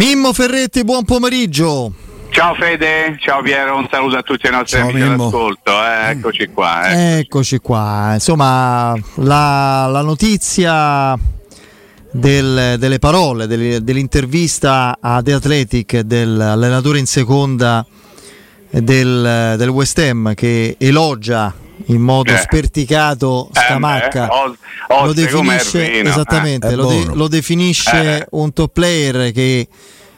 Mimmo 0.00 0.32
Ferretti, 0.32 0.82
buon 0.82 1.04
pomeriggio. 1.04 1.92
Ciao 2.30 2.54
Fede, 2.54 3.18
ciao 3.20 3.42
Piero, 3.42 3.76
un 3.76 3.86
saluto 3.90 4.16
a 4.16 4.22
tutti 4.22 4.46
i 4.46 4.50
nostri 4.50 4.78
Ciao, 4.78 4.88
amici 4.88 5.02
Mimmo. 5.06 5.22
all'ascolto. 5.24 5.70
Eh, 5.84 6.08
eccoci 6.12 6.46
qua. 6.54 6.88
eh. 6.88 7.18
Eccoci 7.18 7.58
qua. 7.58 8.10
Insomma, 8.14 8.94
la, 9.16 9.86
la 9.90 10.00
notizia 10.00 11.18
del- 12.12 12.76
delle 12.78 12.98
parole, 12.98 13.46
delle- 13.46 13.82
dell'intervista 13.84 14.96
a 14.98 15.20
The 15.22 15.34
Athletic 15.34 15.98
dell'allenatore 15.98 16.98
in 16.98 17.06
seconda 17.06 17.84
del, 18.70 19.54
del 19.58 19.68
West 19.68 19.98
Ham 19.98 20.32
che 20.32 20.76
elogia 20.78 21.52
in 21.86 22.00
modo 22.00 22.32
Eh. 22.32 22.36
sperticato 22.38 23.48
Scamacca. 23.52 24.26
Eh, 24.26 24.30
os- 24.30 25.04
lo 25.06 25.12
definisce 25.12 26.00
esattamente, 26.02 26.68
eh. 26.68 26.74
lo, 26.74 26.86
de- 26.88 27.10
lo 27.14 27.28
definisce 27.28 28.18
Eh. 28.18 28.26
un 28.30 28.52
top 28.52 28.72
player 28.72 29.32
che 29.32 29.68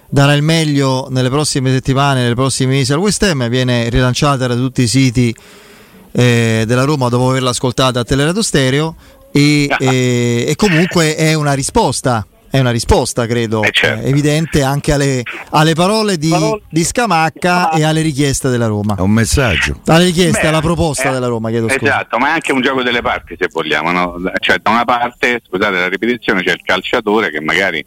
darà 0.09 0.35
il 0.35 0.43
meglio 0.43 1.07
nelle 1.11 1.29
prossime 1.31 1.71
settimane, 1.73 2.25
nei 2.25 2.35
prossimi 2.35 2.75
mesi 2.77 2.93
al 2.93 2.99
West 2.99 3.23
Ham, 3.23 3.49
viene 3.49 3.89
rilanciata 3.89 4.47
da 4.47 4.55
tutti 4.55 4.83
i 4.83 4.87
siti 4.89 5.35
eh, 6.15 6.65
della 6.67 6.85
Roma 6.85 7.09
dopo 7.09 7.31
averla 7.31 7.51
ascoltata 7.51 8.01
a 8.01 8.05
Teleradio 8.05 8.43
Stereo 8.43 8.95
e, 9.33 9.69
e- 9.81 10.45
e 10.49 10.57
comunque 10.57 11.17
è 11.17 11.33
una 11.35 11.55
risposta. 11.55 12.27
È 12.53 12.59
una 12.61 12.71
risposta, 12.71 13.27
credo, 13.27 13.63
certo. 13.71 14.05
eh, 14.05 14.09
evidente 14.11 14.63
anche 14.63 14.93
alle, 14.93 15.23
alle 15.53 15.73
parole 15.73 16.19
di, 16.19 16.31
di 16.69 16.85
Scamacca 16.85 17.71
e 17.71 17.83
alle 17.83 18.03
richieste 18.03 18.51
della 18.51 18.67
Roma. 18.67 18.95
È 18.95 19.01
un 19.01 19.11
messaggio. 19.11 19.81
Alle 19.87 20.05
richieste, 20.05 20.43
Beh, 20.43 20.49
alla 20.49 20.61
proposta 20.61 21.09
eh, 21.09 21.13
della 21.13 21.29
Roma, 21.29 21.49
chiedo 21.49 21.71
scusa. 21.71 21.83
Esatto, 21.83 22.19
ma 22.19 22.29
è 22.29 22.31
anche 22.33 22.53
un 22.53 22.61
gioco 22.61 22.83
delle 22.83 23.01
parti 23.01 23.37
se 23.41 23.49
vogliamo. 23.51 23.91
no? 23.91 24.17
Cioè, 24.39 24.59
da 24.61 24.69
una 24.69 24.85
parte, 24.85 25.41
scusate 25.49 25.79
la 25.79 25.89
ripetizione, 25.89 26.43
c'è 26.43 26.53
il 26.53 26.61
calciatore 26.63 27.31
che 27.31 27.41
magari 27.41 27.83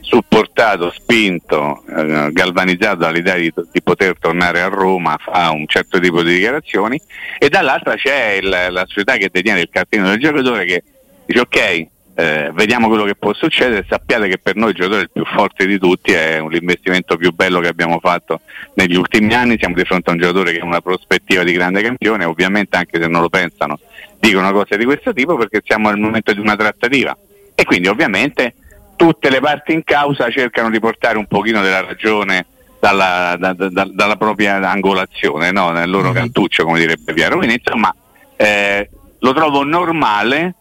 supportato, 0.00 0.90
spinto, 0.96 1.82
eh, 1.94 2.30
galvanizzato 2.32 2.96
dall'idea 2.96 3.34
di, 3.34 3.52
di 3.70 3.82
poter 3.82 4.16
tornare 4.18 4.62
a 4.62 4.68
Roma 4.68 5.18
fa 5.22 5.50
un 5.50 5.66
certo 5.66 6.00
tipo 6.00 6.22
di 6.22 6.32
dichiarazioni 6.32 6.98
e 7.38 7.50
dall'altra 7.50 7.94
c'è 7.94 8.38
il- 8.40 8.48
la 8.70 8.84
società 8.86 9.16
che 9.16 9.28
detiene 9.30 9.60
il 9.60 9.68
cartino 9.70 10.08
del 10.08 10.18
giocatore 10.18 10.64
che 10.64 10.82
dice 11.26 11.40
ok, 11.40 11.86
eh, 12.20 12.50
vediamo 12.52 12.88
quello 12.88 13.04
che 13.04 13.14
può 13.14 13.32
succedere, 13.32 13.86
sappiate 13.88 14.26
che 14.26 14.38
per 14.38 14.56
noi 14.56 14.70
il 14.70 14.74
giocatore 14.74 15.02
il 15.02 15.10
più 15.12 15.24
forte 15.24 15.66
di 15.66 15.78
tutti 15.78 16.10
è 16.10 16.38
un- 16.40 16.50
l'investimento 16.50 17.16
più 17.16 17.32
bello 17.32 17.60
che 17.60 17.68
abbiamo 17.68 18.00
fatto 18.00 18.40
negli 18.74 18.96
ultimi 18.96 19.32
anni, 19.34 19.56
siamo 19.56 19.76
di 19.76 19.84
fronte 19.84 20.10
a 20.10 20.14
un 20.14 20.18
giocatore 20.18 20.50
che 20.52 20.58
ha 20.58 20.64
una 20.64 20.80
prospettiva 20.80 21.44
di 21.44 21.52
grande 21.52 21.80
campione, 21.80 22.24
ovviamente 22.24 22.76
anche 22.76 23.00
se 23.00 23.06
non 23.06 23.20
lo 23.20 23.28
pensano 23.28 23.78
dicono 24.20 24.50
cose 24.50 24.76
di 24.76 24.84
questo 24.84 25.12
tipo 25.12 25.36
perché 25.36 25.62
siamo 25.64 25.88
al 25.90 25.96
momento 25.96 26.32
di 26.32 26.40
una 26.40 26.56
trattativa 26.56 27.16
e 27.54 27.64
quindi 27.64 27.86
ovviamente 27.86 28.52
tutte 28.96 29.30
le 29.30 29.38
parti 29.38 29.72
in 29.72 29.84
causa 29.84 30.28
cercano 30.28 30.70
di 30.70 30.80
portare 30.80 31.18
un 31.18 31.26
pochino 31.26 31.62
della 31.62 31.84
ragione 31.84 32.46
dalla, 32.80 33.36
da- 33.38 33.52
da- 33.52 33.68
da- 33.68 33.88
dalla 33.92 34.16
propria 34.16 34.56
angolazione, 34.68 35.52
no? 35.52 35.70
nel 35.70 35.88
loro 35.88 36.10
cantuccio 36.10 36.64
come 36.64 36.80
direbbe 36.80 37.12
Piero. 37.12 37.36
Quindi 37.36 37.60
insomma 37.64 37.94
eh, 38.36 38.90
lo 39.20 39.32
trovo 39.34 39.62
normale 39.62 40.54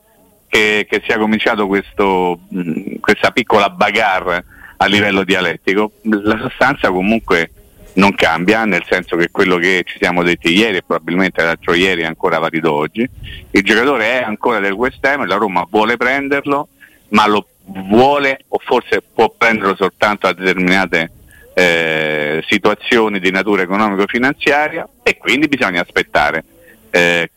che, 0.48 0.86
che 0.90 1.02
sia 1.06 1.18
cominciato 1.18 1.68
questo, 1.68 2.40
mh, 2.50 3.00
questa 3.00 3.32
piccola 3.32 3.70
bagarre 3.70 4.46
a 4.78 4.86
livello 4.86 5.24
dialettico. 5.24 5.92
La 6.04 6.38
sostanza 6.40 6.90
comunque 6.90 7.52
non 7.94 8.14
cambia, 8.16 8.64
nel 8.66 8.84
senso 8.88 9.16
che 9.16 9.30
quello 9.32 9.58
che 9.58 9.84
ci 9.86 9.98
siamo 10.00 10.24
detti 10.24 10.56
ieri 10.56 10.78
e 10.78 10.84
probabilmente 10.84 11.44
l'altro 11.44 11.74
ieri 11.74 12.04
è 12.04 12.06
ancora 12.06 12.40
valido 12.40 12.72
oggi, 12.72 13.08
il 13.52 13.64
giocatore 13.64 14.20
è 14.20 14.24
ancora 14.24 14.60
del 14.60 14.74
West 14.74 15.04
Ham, 15.04 15.26
la 15.26 15.36
Roma 15.36 15.66
vuole 15.70 15.98
prenderlo, 15.98 16.70
ma 17.10 17.28
lo 17.28 17.48
vuole 17.66 18.42
o 18.50 18.60
forse 18.64 19.02
può 19.02 19.34
prenderlo 19.36 19.76
soltanto 19.76 20.28
a 20.28 20.34
determinate 20.34 21.12
eh, 21.54 22.44
situazioni 22.48 23.20
di 23.20 23.32
natura 23.32 23.64
economico-finanziaria 23.64 24.88
e 25.02 25.18
quindi 25.18 25.48
bisogna 25.48 25.82
aspettare. 25.82 26.44
Eh, 26.90 27.30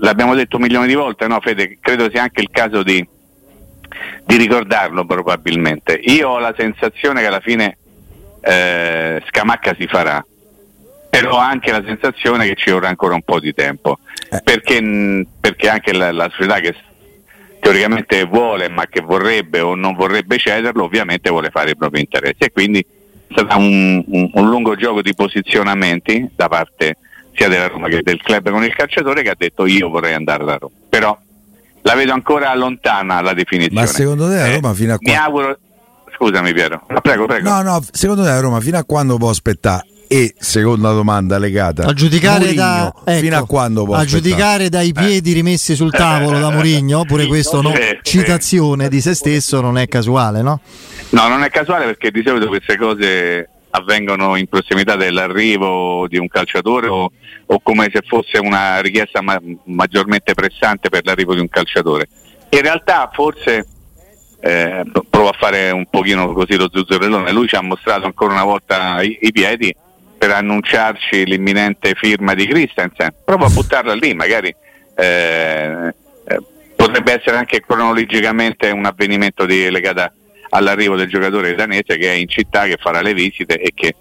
l'abbiamo 0.00 0.34
detto 0.34 0.56
un 0.56 0.62
milione 0.62 0.86
di 0.86 0.94
volte, 0.94 1.26
no 1.26 1.40
Fede? 1.40 1.78
Credo 1.80 2.08
sia 2.10 2.22
anche 2.22 2.40
il 2.40 2.50
caso 2.50 2.82
di, 2.82 3.06
di 4.24 4.36
ricordarlo 4.36 5.04
probabilmente. 5.04 5.94
Io 5.94 6.28
ho 6.28 6.38
la 6.38 6.54
sensazione 6.56 7.20
che 7.20 7.26
alla 7.26 7.40
fine 7.40 7.76
eh, 8.40 9.22
Scamacca 9.26 9.74
si 9.78 9.86
farà, 9.86 10.24
però 11.10 11.32
ho 11.32 11.38
anche 11.38 11.70
la 11.72 11.82
sensazione 11.84 12.46
che 12.46 12.54
ci 12.54 12.70
vorrà 12.70 12.88
ancora 12.88 13.14
un 13.14 13.22
po' 13.22 13.40
di 13.40 13.52
tempo, 13.54 13.98
perché, 14.44 14.80
mh, 14.80 15.26
perché 15.40 15.68
anche 15.68 15.92
la, 15.92 16.12
la 16.12 16.28
società 16.30 16.60
che 16.60 16.74
teoricamente 17.60 18.24
vuole 18.24 18.68
ma 18.68 18.86
che 18.86 19.00
vorrebbe 19.00 19.60
o 19.60 19.74
non 19.74 19.94
vorrebbe 19.94 20.38
cederlo 20.38 20.84
ovviamente 20.84 21.28
vuole 21.28 21.50
fare 21.50 21.70
i 21.72 21.76
propri 21.76 21.98
interessi 22.00 22.44
e 22.44 22.52
quindi 22.52 22.86
sarà 23.34 23.56
un, 23.56 24.02
un- 24.06 24.30
un 24.32 24.48
lungo 24.48 24.76
gioco 24.76 25.02
di 25.02 25.12
posizionamenti 25.12 26.30
da 26.36 26.48
parte 26.48 26.98
sia 27.38 27.48
della 27.48 27.68
Roma 27.68 27.88
che 27.88 28.02
del 28.02 28.20
club 28.20 28.50
con 28.50 28.64
il 28.64 28.74
calciatore 28.74 29.22
che 29.22 29.30
ha 29.30 29.36
detto 29.38 29.64
io 29.64 29.88
vorrei 29.88 30.14
andare 30.14 30.44
da 30.44 30.56
Roma 30.58 30.74
però 30.88 31.16
la 31.82 31.94
vedo 31.94 32.12
ancora 32.12 32.52
lontana 32.56 33.20
la 33.20 33.32
definizione 33.32 33.80
Ma 33.80 33.86
secondo 33.86 34.28
te 34.28 34.36
la 34.36 34.52
Roma 34.54 34.74
fino 34.74 34.94
a 34.94 34.96
mi 34.98 35.12
quando... 35.12 35.22
auguro 35.22 35.58
scusami 36.16 36.52
Piero 36.52 36.82
ma 36.88 37.00
prego 37.00 37.26
prego 37.26 37.48
No, 37.48 37.62
no, 37.62 37.80
secondo 37.92 38.22
te 38.22 38.28
la 38.28 38.40
Roma 38.40 38.60
fino 38.60 38.76
a 38.76 38.84
quando 38.84 39.16
può 39.16 39.30
aspettare? 39.30 39.86
E 40.10 40.34
seconda 40.38 40.90
domanda 40.92 41.36
legata. 41.36 41.84
A 41.84 41.92
giudicare, 41.92 42.38
Mourinho, 42.38 42.62
da, 42.62 42.94
ecco, 43.04 43.20
fino 43.20 43.36
a 43.36 43.44
quando 43.44 43.84
può 43.84 43.94
a 43.94 43.98
aspettare? 43.98 44.22
giudicare 44.22 44.68
dai 44.70 44.92
piedi 44.94 45.34
rimessi 45.34 45.74
sul 45.74 45.90
tavolo 45.90 46.38
da 46.38 46.50
Mourinho, 46.50 47.04
pure 47.04 47.26
questo 47.26 47.60
no, 47.60 47.74
citazione 48.00 48.88
di 48.88 49.02
se 49.02 49.12
stesso 49.12 49.60
non 49.60 49.76
è 49.76 49.86
casuale, 49.86 50.40
no? 50.40 50.62
No, 51.10 51.28
non 51.28 51.42
è 51.42 51.50
casuale 51.50 51.84
perché 51.84 52.10
di 52.10 52.22
solito 52.24 52.46
queste 52.48 52.78
cose 52.78 53.50
avvengono 53.70 54.36
in 54.36 54.46
prossimità 54.46 54.96
dell'arrivo 54.96 56.06
di 56.08 56.18
un 56.18 56.28
calciatore 56.28 56.88
o, 56.88 57.10
o 57.46 57.60
come 57.60 57.90
se 57.92 58.02
fosse 58.06 58.38
una 58.38 58.80
richiesta 58.80 59.20
ma- 59.20 59.40
maggiormente 59.64 60.34
pressante 60.34 60.88
per 60.88 61.04
l'arrivo 61.04 61.34
di 61.34 61.40
un 61.40 61.48
calciatore. 61.48 62.08
In 62.50 62.62
realtà 62.62 63.10
forse 63.12 63.66
eh, 64.40 64.84
provo 65.10 65.28
a 65.28 65.36
fare 65.38 65.70
un 65.70 65.86
pochino 65.86 66.32
così 66.32 66.56
lo 66.56 66.68
zuzzurellone, 66.72 67.32
lui 67.32 67.48
ci 67.48 67.56
ha 67.56 67.60
mostrato 67.60 68.06
ancora 68.06 68.32
una 68.32 68.44
volta 68.44 69.02
i, 69.02 69.18
i 69.22 69.32
piedi 69.32 69.74
per 70.16 70.30
annunciarci 70.30 71.24
l'imminente 71.26 71.94
firma 71.94 72.34
di 72.34 72.46
Christensen, 72.46 73.14
provo 73.24 73.44
a 73.44 73.50
buttarla 73.50 73.94
lì, 73.94 74.14
magari 74.14 74.52
eh, 74.96 75.94
eh, 76.24 76.42
potrebbe 76.74 77.12
essere 77.12 77.36
anche 77.36 77.60
cronologicamente 77.60 78.70
un 78.70 78.84
avvenimento 78.84 79.46
di- 79.46 79.70
legato 79.70 80.10
all'arrivo 80.50 80.96
del 80.96 81.08
giocatore 81.08 81.54
danese 81.54 81.96
che 81.96 82.10
è 82.10 82.14
in 82.14 82.28
città, 82.28 82.64
che 82.64 82.76
farà 82.78 83.00
le 83.00 83.14
visite 83.14 83.58
e 83.60 83.72
che 83.74 83.94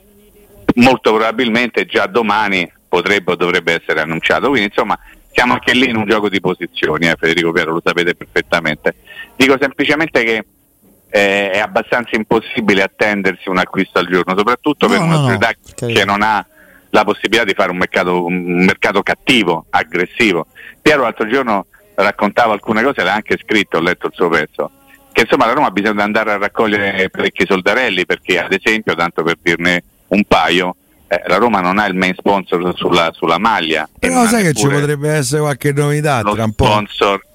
molto 0.76 1.14
probabilmente 1.14 1.86
già 1.86 2.06
domani 2.08 2.70
potrebbe 2.88 3.34
o 3.34 3.36
dovrebbe 3.36 3.74
essere 3.82 4.02
annunciato. 4.02 4.50
Quindi 4.50 4.68
insomma 4.70 4.98
siamo 5.32 5.54
anche 5.54 5.74
lì 5.74 5.90
in 5.90 5.96
un 5.98 6.06
gioco 6.08 6.30
di 6.30 6.40
posizioni, 6.40 7.08
eh, 7.08 7.16
Federico 7.18 7.52
Piero, 7.52 7.72
lo 7.74 7.82
sapete 7.84 8.16
perfettamente. 8.16 8.96
Dico 9.36 9.56
semplicemente 9.60 10.24
che 10.24 10.46
eh, 11.10 11.52
è 11.52 11.60
abbastanza 11.60 12.16
impossibile 12.16 12.82
attendersi 12.82 13.50
un 13.50 13.58
acquisto 13.58 14.00
al 14.00 14.08
giorno, 14.08 14.36
soprattutto 14.38 14.88
per 14.88 15.00
No, 15.00 15.06
una 15.06 15.16
no, 15.16 15.22
no, 15.22 15.28
società 15.28 15.52
carità. 15.76 16.00
che 16.00 16.06
non 16.06 16.22
ha 16.22 16.46
la 16.92 17.04
possibilità 17.04 17.44
di 17.44 17.54
fare 17.54 17.70
un 17.72 17.78
mercato, 17.78 18.26
un 18.26 18.64
mercato 18.66 19.04
cattivo, 19.04 19.66
aggressivo. 19.70 20.48
Piero 20.82 21.04
l'altro 21.04 21.28
giorno 21.28 21.68
raccontava 21.96 22.54
alcune 22.54 22.82
cose, 22.84 23.04
l'ha 23.04 23.14
anche 23.14 23.38
scritto, 23.44 23.78
ho 23.78 23.82
letto 23.82 24.08
il 24.08 24.14
suo 24.16 24.30
pezzo, 24.30 24.72
che 25.18 25.24
insomma 25.24 25.48
la 25.48 25.54
Roma 25.54 25.72
bisogna 25.72 26.04
andare 26.04 26.34
a 26.34 26.38
raccogliere 26.38 27.10
parecchi 27.10 27.44
soldarelli 27.48 28.06
perché 28.06 28.40
ad 28.40 28.54
esempio, 28.54 28.94
tanto 28.94 29.24
per 29.24 29.38
dirne 29.42 29.84
un 30.10 30.24
paio, 30.26 30.76
eh, 31.08 31.24
la 31.26 31.38
Roma 31.38 31.60
non 31.60 31.80
ha 31.80 31.88
il 31.88 31.96
main 31.96 32.14
sponsor 32.16 32.72
sulla, 32.76 33.10
sulla 33.14 33.40
maglia. 33.40 33.90
Però 33.98 34.28
sai 34.28 34.44
che 34.44 34.54
ci 34.54 34.68
potrebbe 34.68 35.10
essere 35.10 35.42
qualche 35.42 35.74
novità 35.74 36.22
lo 36.22 36.36
tra 36.36 36.44
un 36.44 36.54
po'. 36.54 36.66
sponsor. 36.66 37.26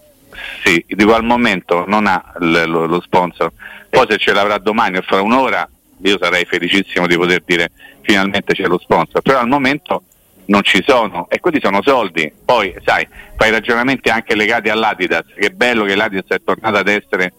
Sì, 0.62 0.84
dico 0.86 1.12
al 1.12 1.24
momento 1.24 1.84
non 1.88 2.06
ha 2.06 2.22
l- 2.38 2.62
lo, 2.66 2.86
lo 2.86 3.00
sponsor. 3.00 3.50
Poi 3.90 4.06
se 4.08 4.16
ce 4.16 4.32
l'avrà 4.32 4.58
domani 4.58 4.98
o 4.98 5.02
fra 5.02 5.20
un'ora 5.20 5.68
io 6.04 6.18
sarei 6.20 6.44
felicissimo 6.44 7.08
di 7.08 7.16
poter 7.16 7.42
dire 7.44 7.72
finalmente 8.02 8.54
c'è 8.54 8.66
lo 8.66 8.78
sponsor. 8.78 9.22
Però 9.22 9.40
al 9.40 9.48
momento 9.48 10.04
non 10.44 10.62
ci 10.62 10.84
sono 10.86 11.26
e 11.28 11.40
quelli 11.40 11.58
sono 11.60 11.80
soldi. 11.82 12.32
Poi 12.44 12.76
sai 12.84 13.08
fai 13.36 13.50
ragionamenti 13.50 14.08
anche 14.08 14.36
legati 14.36 14.68
all'Adidas. 14.68 15.24
Che 15.34 15.50
bello 15.50 15.82
che 15.82 15.96
l'Adidas 15.96 16.28
è 16.28 16.40
tornata 16.44 16.78
ad 16.78 16.86
essere 16.86 17.32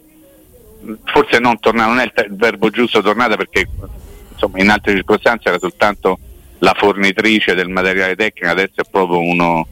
forse 1.05 1.39
non 1.39 1.59
tornata 1.59 1.87
non 1.89 1.99
è 1.99 2.03
il, 2.03 2.35
verbo 2.35 2.69
giusto 2.69 3.01
tornata 3.01 3.35
perché 3.35 3.67
insomma 4.31 4.59
in 4.59 4.69
altre 4.69 4.93
circostanze 4.93 5.49
era 5.49 5.59
soltanto 5.59 6.19
la 6.59 6.73
fornitrice 6.77 7.55
del 7.55 7.69
materiale 7.69 8.15
tecnico 8.15 8.51
adesso 8.51 8.81
è 8.81 8.83
proprio 8.89 9.19
uno 9.19 9.67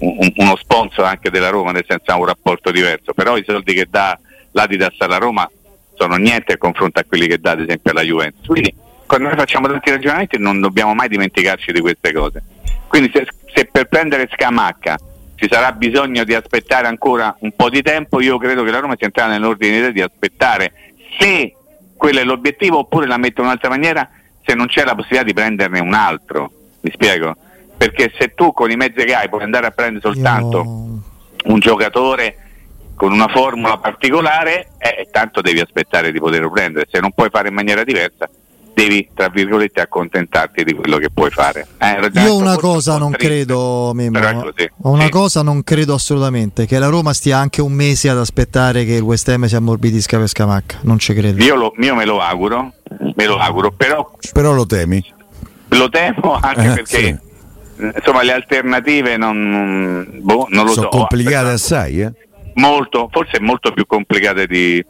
un- 0.00 0.32
uno 0.36 0.56
sponsor 0.56 1.04
anche 1.04 1.30
della 1.30 1.50
Roma, 1.50 1.70
nel 1.70 1.84
senso 1.86 2.10
ha 2.10 2.16
un 2.16 2.26
rapporto 2.26 2.70
diverso, 2.70 3.12
però 3.12 3.36
i 3.36 3.44
soldi 3.46 3.74
che 3.74 3.86
dà 3.88 4.18
l'Adidas 4.52 4.94
alla 4.98 5.18
Roma 5.18 5.48
sono 5.94 6.16
niente 6.16 6.54
a 6.54 6.58
confronto 6.58 7.00
a 7.00 7.04
quelli 7.06 7.26
che 7.26 7.38
dà 7.38 7.52
ad 7.52 7.60
esempio 7.60 7.90
alla 7.92 8.02
Juventus. 8.02 8.46
Quindi 8.46 8.74
quando 9.06 9.28
noi 9.28 9.36
facciamo 9.36 9.68
tanti 9.68 9.90
ragionamenti 9.90 10.38
non 10.38 10.60
dobbiamo 10.60 10.94
mai 10.94 11.08
dimenticarci 11.08 11.72
di 11.72 11.80
queste 11.80 12.12
cose. 12.12 12.42
Quindi 12.88 13.10
se, 13.12 13.26
se 13.54 13.68
per 13.70 13.86
prendere 13.86 14.28
Scamacca 14.32 14.96
ci 15.44 15.50
sarà 15.50 15.72
bisogno 15.72 16.24
di 16.24 16.34
aspettare 16.34 16.86
ancora 16.86 17.34
un 17.40 17.52
po' 17.54 17.68
di 17.68 17.82
tempo, 17.82 18.20
io 18.20 18.38
credo 18.38 18.64
che 18.64 18.70
la 18.70 18.78
Roma 18.78 18.94
sia 18.96 19.06
entrata 19.06 19.30
nell'ordine 19.30 19.92
di 19.92 20.00
aspettare 20.00 20.72
se 21.18 21.54
quello 21.96 22.20
è 22.20 22.24
l'obiettivo, 22.24 22.78
oppure 22.78 23.06
la 23.06 23.18
metto 23.18 23.40
in 23.40 23.46
un'altra 23.46 23.68
maniera, 23.68 24.08
se 24.42 24.54
non 24.54 24.66
c'è 24.66 24.84
la 24.84 24.94
possibilità 24.94 25.24
di 25.24 25.34
prenderne 25.34 25.80
un 25.80 25.92
altro. 25.92 26.50
Mi 26.80 26.90
spiego? 26.90 27.36
Perché 27.76 28.10
se 28.18 28.32
tu 28.34 28.52
con 28.52 28.70
i 28.70 28.76
mezzi 28.76 29.04
che 29.04 29.14
hai 29.14 29.28
puoi 29.28 29.42
andare 29.42 29.66
a 29.66 29.70
prendere 29.70 30.00
soltanto 30.00 30.58
Io- 30.58 31.52
un 31.52 31.58
giocatore 31.58 32.38
con 32.94 33.12
una 33.12 33.28
formula 33.28 33.76
particolare, 33.76 34.68
eh, 34.78 35.08
tanto 35.10 35.42
devi 35.42 35.60
aspettare 35.60 36.10
di 36.10 36.20
poterlo 36.20 36.50
prendere. 36.50 36.86
Se 36.90 37.00
non 37.00 37.12
puoi 37.12 37.28
fare 37.30 37.48
in 37.48 37.54
maniera 37.54 37.84
diversa, 37.84 38.28
devi, 38.74 39.08
tra 39.14 39.28
virgolette, 39.28 39.80
accontentarti 39.80 40.64
di 40.64 40.74
quello 40.74 40.98
che 40.98 41.08
puoi 41.10 41.30
fare. 41.30 41.66
Eh, 41.78 42.10
Io 42.24 42.36
una 42.36 42.56
cosa 42.56 42.98
non 42.98 43.12
triste, 43.12 43.26
credo, 43.44 43.92
Mimmo, 43.94 44.18
una 44.82 45.04
Sì. 45.04 45.10
cosa 45.10 45.42
non 45.42 45.62
credo 45.62 45.94
assolutamente, 45.94 46.66
che 46.66 46.78
la 46.78 46.88
Roma 46.88 47.12
stia 47.14 47.38
anche 47.38 47.60
un 47.62 47.72
mese 47.72 48.08
ad 48.08 48.18
aspettare 48.18 48.84
che 48.84 48.94
il 48.94 49.02
West 49.02 49.28
Ham 49.28 49.44
si 49.46 49.54
ammorbidisca 49.56 50.18
per 50.18 50.28
Scamacca, 50.28 50.78
non 50.82 50.98
ci 50.98 51.14
credo. 51.14 51.42
Io, 51.42 51.54
lo- 51.54 51.72
io 51.78 51.94
me 51.94 52.04
lo 52.04 52.20
auguro, 52.20 52.72
me 53.14 53.24
lo 53.26 53.36
auguro, 53.38 53.70
però 53.70 54.10
Però 54.32 54.52
lo 54.52 54.66
temi. 54.66 55.02
lo 55.68 55.88
temo 55.88 56.38
anche 56.40 56.60
Eh, 56.70 56.74
perché 56.74 56.84
sì. 57.76 57.86
insomma 57.96 58.22
le 58.22 58.32
alternative 58.32 59.16
non, 59.16 60.06
boh, 60.20 60.46
non 60.50 60.64
lo 60.66 60.72
Sono 60.72 60.88
so. 60.90 60.96
complicate 60.98 61.48
Aspetta, 61.50 61.52
assai, 61.52 62.00
eh? 62.02 62.12
molto, 62.54 63.08
forse 63.10 63.40
molto 63.40 63.72
più 63.72 63.84
complicate 63.86 64.46
di, 64.46 64.84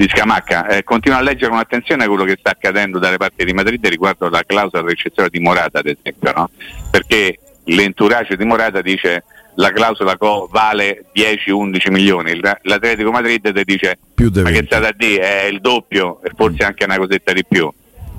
di 0.00 0.08
Scamacca. 0.08 0.66
Eh, 0.66 0.82
continuo 0.82 1.18
a 1.18 1.20
leggere 1.20 1.50
con 1.50 1.58
attenzione 1.58 2.06
quello 2.06 2.24
che 2.24 2.36
sta 2.38 2.52
accadendo 2.52 2.98
dalle 2.98 3.18
parti 3.18 3.44
di 3.44 3.52
Madrid 3.52 3.86
riguardo 3.86 4.30
la 4.30 4.42
clausola 4.46 4.88
recessione 4.88 5.28
di 5.28 5.40
Morata, 5.40 5.80
ad 5.80 5.86
esempio, 5.86 6.32
no? 6.34 6.50
perché 6.90 7.38
l'entourage 7.64 8.36
di 8.36 8.44
Morata 8.46 8.80
dice 8.80 9.24
la 9.56 9.70
clausola 9.70 10.16
co- 10.16 10.48
vale 10.50 11.04
10-11 11.12 11.90
milioni, 11.90 12.30
Il- 12.30 12.58
l'Atletico 12.62 13.10
Madrid 13.10 13.52
ti 13.52 13.64
dice 13.64 13.98
ma 14.16 14.30
che 14.30 14.40
20. 14.62 14.64
state 14.64 14.86
a 14.86 14.94
dire, 14.96 15.42
è 15.42 15.44
il 15.44 15.60
doppio 15.60 16.22
e 16.22 16.30
forse 16.34 16.64
anche 16.64 16.84
una 16.84 16.96
cosetta 16.96 17.34
di 17.34 17.44
più. 17.46 17.70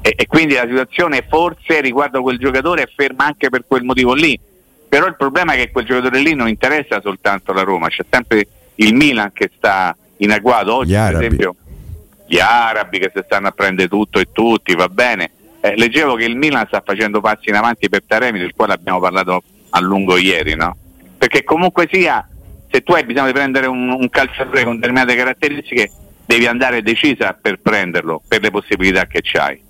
E, 0.01 0.13
e 0.15 0.27
quindi 0.27 0.53
la 0.53 0.67
situazione 0.67 1.25
forse 1.27 1.81
riguardo 1.81 2.21
quel 2.21 2.37
giocatore 2.37 2.83
è 2.83 2.89
ferma 2.95 3.25
anche 3.25 3.49
per 3.49 3.63
quel 3.65 3.83
motivo 3.83 4.13
lì. 4.13 4.39
Però 4.87 5.07
il 5.07 5.15
problema 5.15 5.53
è 5.53 5.55
che 5.55 5.71
quel 5.71 5.85
giocatore 5.85 6.19
lì 6.19 6.35
non 6.35 6.47
interessa 6.47 7.01
soltanto 7.01 7.53
la 7.53 7.63
Roma, 7.63 7.87
c'è 7.87 8.05
sempre 8.07 8.47
il 8.75 8.93
Milan 8.93 9.31
che 9.33 9.49
sta 9.55 9.95
in 10.17 10.31
agguato. 10.31 10.75
Oggi 10.75 10.93
per 10.93 11.15
esempio 11.15 11.55
gli 12.31 12.39
arabi 12.39 12.97
che 12.97 13.11
si 13.13 13.21
stanno 13.25 13.49
a 13.49 13.51
prendere 13.51 13.89
tutto 13.89 14.17
e 14.17 14.31
tutti, 14.31 14.73
va 14.73 14.87
bene. 14.87 15.31
Eh, 15.59 15.75
leggevo 15.75 16.15
che 16.15 16.23
il 16.23 16.37
Milan 16.37 16.65
sta 16.65 16.81
facendo 16.81 17.19
passi 17.19 17.49
in 17.49 17.55
avanti 17.55 17.89
per 17.89 18.03
Taremi, 18.07 18.39
del 18.39 18.53
quale 18.55 18.71
abbiamo 18.71 19.01
parlato 19.01 19.43
a 19.71 19.81
lungo 19.81 20.15
ieri, 20.15 20.55
no? 20.55 20.77
Perché 21.17 21.43
comunque 21.43 21.89
sia, 21.91 22.25
se 22.69 22.83
tu 22.83 22.93
hai 22.93 23.03
bisogno 23.03 23.25
di 23.27 23.33
prendere 23.33 23.67
un, 23.67 23.89
un 23.89 24.09
calciatore 24.09 24.63
con 24.63 24.75
determinate 24.75 25.13
caratteristiche, 25.13 25.91
devi 26.25 26.47
andare 26.47 26.81
decisa 26.81 27.37
per 27.39 27.59
prenderlo, 27.59 28.21
per 28.25 28.39
le 28.39 28.49
possibilità 28.49 29.07
che 29.07 29.19
c'hai. 29.21 29.61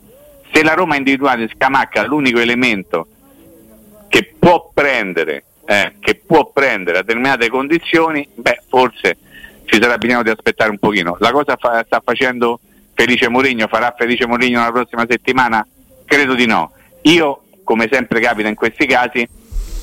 Se 0.53 0.61
la 0.61 0.75
Roma 0.75 0.93
ha 0.93 0.97
individuato 0.97 1.41
in 1.41 1.49
Scamacca 1.49 2.05
l'unico 2.05 2.37
elemento 2.37 3.07
che 4.07 4.35
può 4.37 4.69
prendere, 4.71 5.45
eh, 5.65 5.93
che 5.99 6.21
può 6.23 6.51
prendere 6.51 6.99
a 6.99 7.01
determinate 7.01 7.49
condizioni, 7.49 8.27
beh, 8.31 8.61
forse 8.69 9.17
ci 9.71 9.81
sarà 9.81 9.97
bisogno 9.97 10.21
di 10.21 10.29
aspettare 10.29 10.69
un 10.69 10.77
pochino. 10.77 11.15
La 11.21 11.31
cosa 11.31 11.55
fa- 11.57 11.81
sta 11.85 12.01
facendo 12.03 12.59
Felice 12.93 13.29
Mourinho, 13.29 13.67
farà 13.67 13.95
Felice 13.97 14.27
Mourinho 14.27 14.61
la 14.61 14.71
prossima 14.71 15.05
settimana? 15.07 15.65
Credo 16.03 16.35
di 16.35 16.45
no. 16.45 16.73
Io, 17.03 17.43
come 17.63 17.87
sempre 17.89 18.19
capita 18.19 18.49
in 18.49 18.55
questi 18.55 18.85
casi, 18.85 19.25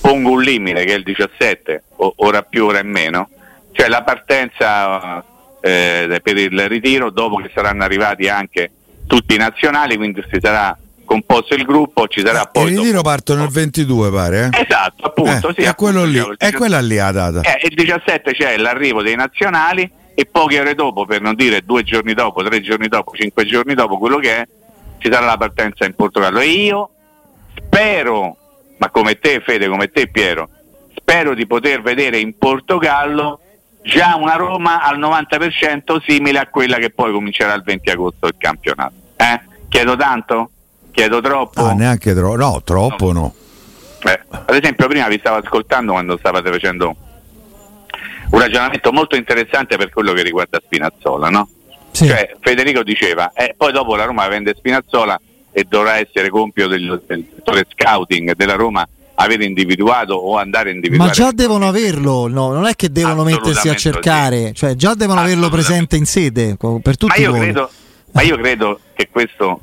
pongo 0.02 0.32
un 0.32 0.42
limite 0.42 0.84
che 0.84 0.92
è 0.92 0.96
il 0.96 1.04
17, 1.04 1.84
o- 1.96 2.12
ora 2.16 2.42
più, 2.42 2.66
ora 2.66 2.80
in 2.80 2.90
meno, 2.90 3.30
cioè 3.72 3.88
la 3.88 4.02
partenza 4.02 5.24
eh, 5.62 6.20
per 6.22 6.36
il 6.36 6.68
ritiro 6.68 7.08
dopo 7.10 7.36
che 7.36 7.50
saranno 7.54 7.82
arrivati 7.82 8.28
anche 8.28 8.70
tutti 9.06 9.36
i 9.36 9.38
nazionali, 9.38 9.96
quindi 9.96 10.22
si 10.30 10.38
sarà 10.38 10.76
composto 11.08 11.54
il 11.54 11.64
gruppo, 11.64 12.06
ci 12.06 12.20
sarà 12.24 12.42
Il 12.42 12.48
poi... 12.52 12.68
ritiro 12.68 12.92
dopo- 12.98 13.08
partono 13.08 13.42
il 13.44 13.48
22, 13.50 14.10
pare, 14.10 14.50
eh? 14.52 14.62
Esatto, 14.62 15.06
appunto, 15.06 15.48
Eh, 15.48 15.54
sì, 15.56 15.62
è 15.62 15.74
quello 15.74 16.02
appunto, 16.02 16.18
lì, 16.20 16.28
il 16.28 16.36
è 16.36 16.50
17 16.50 16.56
quella 16.56 16.80
lì 16.80 16.96
la 16.96 17.10
data. 17.12 17.40
eh, 17.40 17.66
il 17.66 17.74
17 17.74 18.32
c'è 18.34 18.56
l'arrivo 18.58 19.02
dei 19.02 19.16
nazionali 19.16 19.90
e 20.14 20.26
poche 20.26 20.60
ore 20.60 20.74
dopo, 20.74 21.06
per 21.06 21.20
non 21.22 21.34
dire 21.34 21.62
due 21.62 21.82
giorni 21.82 22.12
dopo, 22.14 22.42
tre 22.44 22.60
giorni 22.60 22.88
dopo, 22.88 23.12
cinque 23.16 23.44
giorni 23.46 23.74
dopo, 23.74 23.96
quello 23.98 24.18
che 24.18 24.36
è, 24.36 24.46
ci 24.98 25.10
sarà 25.10 25.24
la 25.26 25.36
partenza 25.36 25.84
in 25.86 25.94
Portogallo. 25.94 26.40
E 26.40 26.46
io 26.48 26.90
spero, 27.56 28.36
ma 28.78 28.90
come 28.90 29.18
te 29.18 29.40
Fede, 29.44 29.68
come 29.68 29.88
te 29.88 30.08
Piero, 30.08 30.48
spero 30.94 31.34
di 31.34 31.46
poter 31.46 31.80
vedere 31.82 32.18
in 32.18 32.36
Portogallo 32.36 33.40
già 33.82 34.16
una 34.16 34.34
Roma 34.34 34.82
al 34.82 34.98
90% 34.98 36.02
simile 36.06 36.40
a 36.40 36.48
quella 36.48 36.76
che 36.76 36.90
poi 36.90 37.12
comincerà 37.12 37.54
il 37.54 37.62
20 37.62 37.90
agosto 37.90 38.26
il 38.26 38.34
campionato. 38.36 38.92
Eh? 39.16 39.40
Chiedo 39.68 39.96
tanto? 39.96 40.50
Chiedo 40.98 41.20
troppo? 41.20 41.64
Ah, 41.64 41.74
neanche 41.74 42.12
troppo. 42.12 42.34
No, 42.34 42.60
troppo 42.64 43.12
no. 43.12 43.32
Eh, 44.02 44.20
ad 44.30 44.52
esempio 44.52 44.88
prima 44.88 45.06
vi 45.06 45.18
stavo 45.20 45.36
ascoltando 45.36 45.92
quando 45.92 46.16
stavate 46.18 46.50
facendo 46.50 46.96
un 48.30 48.38
ragionamento 48.40 48.90
molto 48.90 49.14
interessante 49.14 49.76
per 49.76 49.90
quello 49.90 50.12
che 50.12 50.22
riguarda 50.22 50.60
Spinazzola, 50.60 51.28
no? 51.28 51.48
Sì. 51.92 52.08
Cioè, 52.08 52.34
Federico 52.40 52.82
diceva, 52.82 53.30
eh, 53.32 53.54
poi 53.56 53.70
dopo 53.70 53.94
la 53.94 54.06
Roma 54.06 54.26
vende 54.26 54.56
Spinazzola 54.58 55.20
e 55.52 55.64
dovrà 55.68 55.98
essere 55.98 56.30
compito 56.30 56.66
del, 56.66 57.00
settore 57.06 57.64
scouting 57.70 58.34
della 58.34 58.54
Roma 58.54 58.84
aver 59.14 59.40
individuato 59.42 60.14
o 60.14 60.36
andare 60.36 60.70
a 60.70 60.72
individuare. 60.72 61.10
Ma 61.10 61.14
già 61.14 61.30
devono 61.30 61.68
averlo, 61.68 62.26
no, 62.26 62.50
non 62.50 62.66
è 62.66 62.74
che 62.74 62.90
devono 62.90 63.22
mettersi 63.22 63.68
a 63.68 63.76
cercare, 63.76 64.52
cioè 64.52 64.74
già 64.74 64.94
devono 64.94 65.20
averlo 65.20 65.48
presente 65.48 65.94
in 65.94 66.06
sede 66.06 66.56
per 66.56 66.96
tutti 66.96 67.20
ma, 67.20 67.28
io 67.28 67.32
credo, 67.32 67.70
ma 68.10 68.22
io 68.22 68.36
credo 68.36 68.80
che 68.94 69.08
questo 69.12 69.60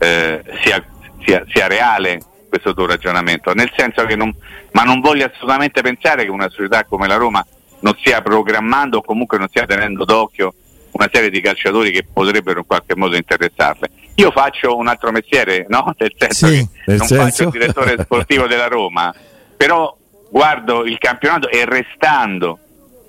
eh, 0.00 0.42
sia, 0.62 0.82
sia- 1.24 1.44
sia 1.52 1.66
reale, 1.66 2.20
questo 2.48 2.74
tuo 2.74 2.86
ragionamento, 2.86 3.52
nel 3.54 3.70
senso 3.76 4.04
che 4.06 4.16
non, 4.16 4.34
ma 4.72 4.82
non 4.82 5.00
voglio 5.00 5.26
assolutamente 5.26 5.82
pensare 5.82 6.24
che 6.24 6.30
una 6.30 6.48
società 6.48 6.84
come 6.84 7.06
la 7.06 7.16
Roma 7.16 7.44
non 7.80 7.94
stia 7.98 8.20
programmando 8.22 8.98
o 8.98 9.02
comunque 9.02 9.38
non 9.38 9.48
stia 9.48 9.66
tenendo 9.66 10.04
d'occhio 10.04 10.54
una 10.92 11.08
serie 11.12 11.30
di 11.30 11.40
calciatori 11.40 11.92
che 11.92 12.04
potrebbero 12.12 12.58
in 12.60 12.66
qualche 12.66 12.96
modo 12.96 13.14
interessarle. 13.14 13.88
Io 14.16 14.32
faccio 14.32 14.76
un 14.76 14.88
altro 14.88 15.12
mestiere, 15.12 15.64
no? 15.68 15.94
Nel 15.96 16.12
senso 16.16 16.46
Sì. 16.48 16.56
che 16.56 16.68
Nel 16.86 16.96
non 16.98 17.06
senso? 17.06 17.24
faccio 17.24 17.42
il 17.44 17.50
direttore 17.50 17.96
sportivo 18.02 18.46
della 18.48 18.66
Roma, 18.66 19.14
però 19.56 19.96
guardo 20.30 20.84
il 20.84 20.98
campionato 20.98 21.48
e 21.48 21.64
restando 21.64 22.58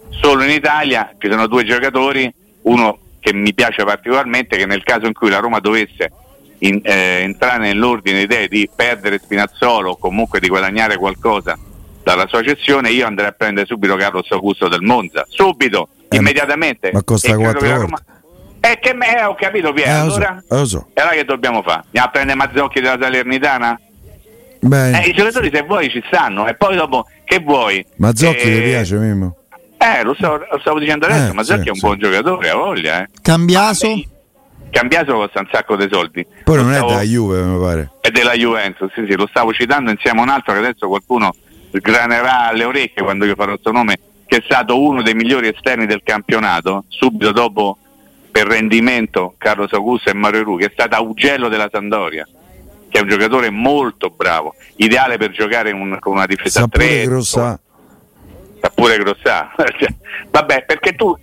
solo 0.09 0.43
in 0.43 0.51
Italia 0.51 1.15
ci 1.17 1.29
sono 1.29 1.47
due 1.47 1.63
giocatori, 1.63 2.31
uno 2.63 2.97
che 3.19 3.33
mi 3.33 3.53
piace 3.53 3.83
particolarmente, 3.83 4.57
che 4.57 4.65
nel 4.67 4.83
caso 4.83 5.05
in 5.07 5.13
cui 5.13 5.29
la 5.29 5.39
Roma 5.39 5.59
dovesse 5.59 6.11
in- 6.63 6.81
eh, 6.83 7.21
entrare 7.23 7.59
nell'ordine 7.59 8.17
di 8.19 8.23
idee 8.23 8.47
di 8.47 8.69
perdere 8.75 9.19
Spinazzolo 9.19 9.91
o 9.91 9.97
comunque 9.97 10.39
di 10.39 10.47
guadagnare 10.47 10.97
qualcosa 10.97 11.57
dalla 12.03 12.25
sua 12.27 12.41
cessione, 12.43 12.89
io 12.89 13.05
andrei 13.05 13.27
a 13.27 13.31
prendere 13.31 13.67
subito 13.67 13.95
Carlos 13.95 14.29
Augusto 14.31 14.67
del 14.67 14.81
Monza, 14.81 15.25
subito, 15.29 15.89
Eh, 16.09 16.17
immediatamente. 16.17 16.89
ma 16.91 17.03
costa 17.03 17.27
E 17.27 17.31
credo 17.33 17.43
quattro 17.51 17.61
che 17.67 17.73
la 17.73 17.77
volte. 17.79 18.03
Eh, 18.63 18.79
che 18.79 18.93
me, 18.93 19.17
eh, 19.19 19.23
ho 19.23 19.35
capito 19.35 19.73
Piero, 19.73 19.89
Eh, 19.89 20.03
lo 20.05 20.09
so, 20.11 20.15
allora, 20.17 20.43
lo 20.47 20.65
so. 20.65 20.87
e 20.93 21.01
allora 21.01 21.15
che 21.15 21.25
dobbiamo 21.25 21.61
fare? 21.63 21.81
Andiamo 21.85 22.07
a 22.07 22.09
prendere 22.11 22.37
Mazzocchi 22.37 22.79
della 22.79 22.97
Salernitana? 22.99 23.79
Beh, 24.63 24.91
Eh, 25.01 25.07
I 25.09 25.13
giocatori 25.13 25.49
se 25.51 25.63
vuoi 25.63 25.89
ci 25.89 26.03
stanno 26.05 26.47
e 26.47 26.53
poi 26.55 26.75
dopo 26.75 27.07
che 27.23 27.39
vuoi? 27.39 27.83
Mazzocchi 27.97 28.37
Eh, 28.51 28.53
ti 28.55 28.61
piace, 28.61 28.95
Mimmo? 28.97 29.35
Eh, 29.79 30.03
lo, 30.03 30.13
stavo- 30.13 30.37
lo 30.51 30.59
stavo 30.59 30.77
dicendo 30.77 31.07
adesso, 31.07 31.31
Eh, 31.31 31.33
Mazzocchi 31.33 31.61
sì, 31.61 31.67
è 31.67 31.71
un 31.71 31.75
sì. 31.77 31.81
buon 31.85 31.97
giocatore, 31.97 32.49
ha 32.49 32.55
voglia, 32.55 33.01
eh. 33.01 33.07
Cambiaso? 33.23 33.87
Cambiaso 34.71 35.13
costa 35.13 35.39
un 35.41 35.49
sacco 35.51 35.75
di 35.75 35.87
soldi. 35.91 36.25
Poi 36.43 36.55
Lo 36.57 36.63
non 36.63 36.71
è 36.71 36.75
stavo- 36.77 36.93
da 36.93 37.01
Juve, 37.01 37.41
mi 37.43 37.59
pare. 37.59 37.91
è 38.01 38.09
della 38.09 38.33
Juventus, 38.33 38.91
sì, 38.93 39.05
sì, 39.07 39.15
lo 39.15 39.27
stavo 39.27 39.51
citando 39.53 39.91
insieme 39.91 40.19
a 40.19 40.23
un 40.23 40.29
altro 40.29 40.53
che 40.53 40.59
adesso 40.59 40.87
qualcuno 40.87 41.33
sgranerà 41.73 42.47
alle 42.47 42.63
orecchie 42.63 43.03
quando 43.03 43.25
io 43.25 43.35
farò 43.35 43.53
il 43.53 43.59
suo 43.61 43.71
nome, 43.71 43.99
che 44.25 44.37
è 44.37 44.41
stato 44.43 44.81
uno 44.81 45.01
dei 45.01 45.13
migliori 45.13 45.47
esterni 45.49 45.85
del 45.85 46.01
campionato, 46.03 46.85
subito 46.87 47.31
dopo 47.31 47.77
per 48.31 48.47
rendimento 48.47 49.35
Carlos 49.37 49.71
Augusto 49.73 50.09
e 50.09 50.13
Mario 50.13 50.43
Ru, 50.43 50.57
che 50.57 50.67
è 50.67 50.69
stato 50.71 50.95
Augello 50.95 51.49
della 51.49 51.69
Sandoria, 51.71 52.25
che 52.89 52.97
è 52.97 53.01
un 53.01 53.09
giocatore 53.09 53.49
molto 53.49 54.09
bravo, 54.09 54.55
ideale 54.77 55.17
per 55.17 55.31
giocare 55.31 55.71
un- 55.71 55.97
con 55.99 56.13
una 56.13 56.25
difesa 56.25 56.65
pure 56.67 56.85
3. 56.87 57.05
grossa. 57.05 57.59
Sa 58.61 58.69
pure 58.73 58.97
grossa. 58.99 59.51
Cioè, 59.77 59.89
Vabbè, 60.29 60.63
perché 60.65 60.93
tu 60.95 61.13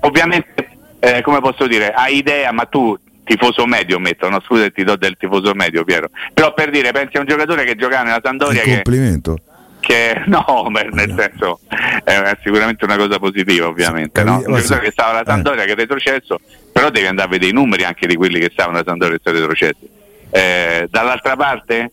ovviamente, 0.00 0.77
eh, 1.00 1.22
come 1.22 1.40
posso 1.40 1.66
dire, 1.66 1.92
hai 1.92 2.16
idea, 2.16 2.52
ma 2.52 2.64
tu 2.64 2.98
tifoso 3.24 3.66
medio 3.66 3.98
metto, 3.98 4.28
no? 4.28 4.40
scusa 4.40 4.70
ti 4.70 4.84
do 4.84 4.96
del 4.96 5.16
tifoso 5.18 5.52
medio 5.54 5.84
Piero, 5.84 6.08
però 6.32 6.54
per 6.54 6.70
dire, 6.70 6.92
pensi 6.92 7.18
a 7.18 7.20
un 7.20 7.26
giocatore 7.26 7.64
che 7.64 7.76
giocava 7.76 8.04
nella 8.04 8.20
Sandoria 8.22 8.62
che, 8.62 8.74
complimento. 8.74 9.38
che 9.80 10.22
no, 10.26 10.66
beh, 10.70 10.88
nel 10.92 11.14
senso 11.16 11.60
è 12.04 12.36
sicuramente 12.42 12.84
una 12.84 12.96
cosa 12.96 13.18
positiva 13.18 13.66
ovviamente, 13.66 14.24
no? 14.24 14.36
Un 14.36 14.56
giocatore 14.56 14.80
che 14.80 14.90
stava 14.90 15.10
alla 15.10 15.24
Sandoria 15.26 15.64
che 15.64 15.72
è 15.72 15.76
retrocesso, 15.76 16.40
però 16.72 16.88
devi 16.88 17.06
andare 17.06 17.28
a 17.28 17.30
vedere 17.30 17.50
i 17.50 17.54
numeri 17.54 17.84
anche 17.84 18.06
di 18.06 18.16
quelli 18.16 18.40
che 18.40 18.48
stavano 18.50 18.78
alla 18.78 18.86
Sandoria 18.86 19.16
e 19.16 19.20
sono 19.22 19.38
retrocessi. 19.38 19.96
Eh, 20.30 20.88
dall'altra 20.90 21.36
parte, 21.36 21.90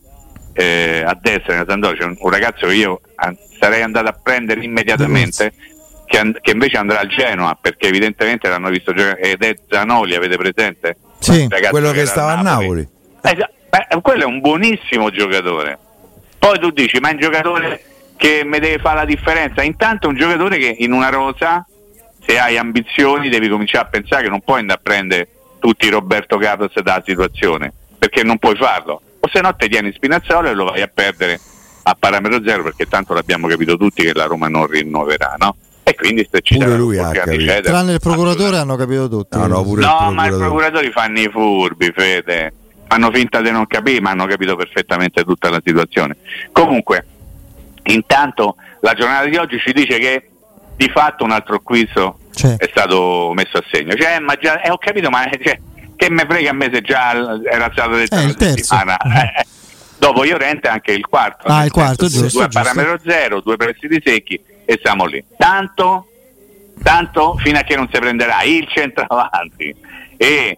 eh, 0.53 1.03
a 1.05 1.17
destra 1.19 1.53
nella 1.53 1.65
Sandoria 1.67 1.99
c'è 1.99 2.05
un, 2.05 2.15
un 2.17 2.29
ragazzo 2.29 2.67
che 2.67 2.75
io 2.75 3.01
sarei 3.59 3.81
andato 3.81 4.07
a 4.07 4.17
prendere 4.21 4.63
immediatamente, 4.63 5.53
che, 6.15 6.19
an- 6.19 6.37
che 6.39 6.51
invece 6.51 6.77
andrà 6.77 6.99
al 6.99 7.07
Genoa, 7.07 7.57
perché 7.59 7.87
evidentemente 7.87 8.47
l'hanno 8.47 8.69
visto 8.69 8.93
giocare, 8.93 9.19
ed 9.19 9.43
è 9.43 9.53
Zanoli, 9.69 10.15
avete 10.15 10.37
presente? 10.37 10.95
sì, 11.19 11.47
quello 11.69 11.91
che, 11.91 11.99
che 11.99 12.05
stava 12.05 12.37
a 12.37 12.41
Napoli. 12.41 12.87
Napoli. 13.21 13.39
Eh, 13.41 13.49
beh, 13.69 14.01
quello 14.01 14.23
è 14.23 14.25
un 14.25 14.39
buonissimo 14.39 15.09
giocatore. 15.09 15.77
Poi 16.39 16.59
tu 16.59 16.69
dici, 16.69 16.99
ma 16.99 17.09
è 17.09 17.13
un 17.13 17.19
giocatore 17.19 17.83
che 18.15 18.43
mi 18.45 18.59
deve 18.59 18.79
fare 18.79 18.97
la 18.97 19.05
differenza. 19.05 19.61
Intanto 19.61 20.07
è 20.07 20.09
un 20.09 20.15
giocatore 20.15 20.57
che 20.57 20.75
in 20.79 20.93
una 20.93 21.09
rosa, 21.09 21.65
se 22.25 22.39
hai 22.39 22.57
ambizioni, 22.57 23.27
devi 23.27 23.49
cominciare 23.49 23.85
a 23.85 23.89
pensare 23.89 24.23
che 24.23 24.29
non 24.29 24.41
puoi 24.41 24.59
andare 24.59 24.79
a 24.79 24.83
prendere 24.83 25.27
tutti 25.59 25.89
Roberto 25.89 26.37
Carlos 26.37 26.71
dalla 26.81 27.03
situazione, 27.05 27.73
perché 27.97 28.23
non 28.23 28.37
puoi 28.37 28.55
farlo. 28.55 29.01
O 29.19 29.27
se 29.27 29.41
no 29.41 29.53
te 29.55 29.67
tieni 29.67 29.91
Spinazzola 29.91 30.49
e 30.49 30.53
lo 30.53 30.65
vai 30.65 30.81
a 30.81 30.87
perdere 30.87 31.39
a 31.83 31.95
parametro 31.99 32.41
zero, 32.45 32.63
perché 32.63 32.85
tanto 32.85 33.13
l'abbiamo 33.13 33.47
capito 33.47 33.75
tutti 33.75 34.03
che 34.03 34.13
la 34.13 34.25
Roma 34.25 34.47
non 34.47 34.65
rinnoverà, 34.67 35.35
no? 35.37 35.57
E 35.87 35.93
quindi 35.93 36.27
se 36.31 36.41
ci 36.41 36.57
pure 36.57 36.75
lui 36.75 36.97
ha 36.97 37.11
capito. 37.11 37.61
Tranne 37.61 37.93
il 37.93 37.99
procuratore 37.99 38.57
hanno 38.57 38.75
capito 38.75 39.07
tutti. 39.07 39.37
No, 39.37 39.45
no, 39.45 39.61
no 39.61 40.11
ma 40.11 40.25
i 40.25 40.29
procuratori 40.29 40.89
fanno 40.89 41.19
i 41.19 41.29
furbi, 41.31 41.91
Fede. 41.95 42.51
Fanno 42.87 43.11
finta 43.11 43.39
di 43.39 43.51
non 43.51 43.67
capire, 43.67 44.01
ma 44.01 44.09
hanno 44.09 44.25
capito 44.25 44.55
perfettamente 44.55 45.23
tutta 45.23 45.51
la 45.51 45.61
situazione. 45.63 46.17
Comunque, 46.51 47.05
intanto 47.83 48.55
la 48.79 48.93
giornata 48.93 49.25
di 49.25 49.35
oggi 49.35 49.59
ci 49.59 49.73
dice 49.73 49.99
che 49.99 50.29
di 50.75 50.89
fatto 50.89 51.23
un 51.23 51.29
altro 51.29 51.59
quiz 51.59 51.91
cioè. 52.33 52.55
è 52.57 52.67
stato 52.71 53.31
messo 53.35 53.57
a 53.57 53.63
segno. 53.71 53.93
Cioè, 53.93 54.17
ma 54.21 54.33
già, 54.41 54.59
eh, 54.61 54.71
ho 54.71 54.79
capito, 54.79 55.11
ma 55.11 55.29
cioè, 55.39 55.59
che 55.95 56.09
me 56.09 56.25
frega 56.27 56.49
a 56.49 56.53
me 56.53 56.71
se 56.73 56.81
già 56.81 57.11
era 57.43 57.69
stato 57.71 57.95
detto 57.95 58.15
eh, 58.15 58.23
la 58.25 58.33
settimana. 58.35 58.97
Eh, 58.97 59.45
dopo 59.99 60.23
Iorente 60.23 60.67
anche 60.67 60.93
il 60.93 61.05
quarto. 61.05 61.45
Ah, 61.45 61.63
il 61.63 61.71
quarto, 61.71 62.07
giusto. 62.07 62.39
Due 62.39 62.47
parametro 62.47 62.97
zero, 63.05 63.39
due 63.41 63.55
prestiti 63.55 64.01
secchi 64.03 64.53
e 64.65 64.79
siamo 64.81 65.05
lì. 65.05 65.23
Tanto, 65.37 66.07
tanto 66.81 67.35
fino 67.37 67.59
a 67.59 67.61
che 67.61 67.75
non 67.75 67.87
si 67.91 67.99
prenderà 67.99 68.43
il 68.43 68.67
centravanti 68.67 69.75
e 70.17 70.57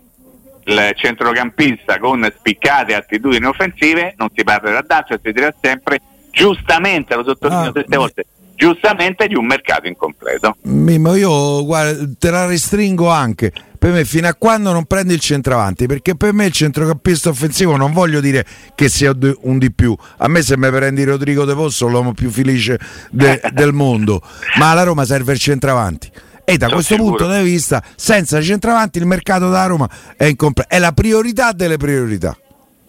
il 0.64 0.92
centrocampista 0.96 1.98
con 2.00 2.30
spiccate 2.38 2.94
attitudini 2.94 3.46
offensive, 3.46 4.16
non 4.18 4.30
si 4.34 4.44
parlerà 4.44 4.82
d'altro, 4.82 5.20
si 5.22 5.32
dirà 5.32 5.54
sempre 5.62 6.02
giustamente, 6.32 7.16
lo 7.16 7.24
sottolineo 7.24 7.72
ah, 7.74 7.98
volte, 7.98 8.26
giustamente 8.56 9.28
di 9.28 9.36
un 9.36 9.46
mercato 9.46 9.88
incompleto. 9.88 10.58
Mimmo, 10.64 11.16
io 11.16 11.64
guarda, 11.64 12.06
te 12.18 12.30
la 12.30 12.46
restringo 12.46 13.10
anche. 13.10 13.52
Per 13.78 13.92
me, 13.92 14.06
fino 14.06 14.28
a 14.28 14.34
quando 14.34 14.72
non 14.72 14.86
prendi 14.86 15.14
il 15.14 15.20
centravanti, 15.20 15.86
perché 15.86 16.16
per 16.16 16.34
me 16.34 16.46
il 16.46 16.52
centrocampista 16.52 17.30
offensivo 17.30 17.76
non 17.76 17.94
voglio 17.94 18.20
dire 18.20 18.46
che 18.76 18.90
sia 18.90 19.14
un 19.42 19.58
di 19.58 19.72
più. 19.72 19.96
A 20.18 20.28
me, 20.28 20.42
se 20.42 20.58
mi 20.58 20.70
prendi 20.70 21.04
Rodrigo 21.04 21.46
De 21.46 21.54
Posso, 21.54 21.88
l'uomo 21.88 22.14
più 22.14 22.30
felice 22.30 22.80
de, 23.12 23.40
del 23.54 23.74
mondo, 23.74 24.22
ma 24.58 24.72
alla 24.72 24.84
Roma 24.84 25.06
serve 25.06 25.34
il 25.34 25.40
centravanti. 25.40 26.12
E 26.44 26.58
da 26.58 26.68
Sono 26.68 26.76
questo 26.76 26.94
sicuro. 26.96 27.16
punto 27.18 27.34
di 27.34 27.44
vista, 27.44 27.84
senza 27.96 28.42
centravanti, 28.42 29.00
il 29.00 29.06
mercato 29.06 29.50
da 29.50 29.66
Roma 29.66 29.90
è 30.16 30.26
incompleto. 30.26 30.74
È 30.74 30.80
la 30.80 30.94
priorità 30.94 31.52
delle 31.52 31.78
priorità. 31.78 32.38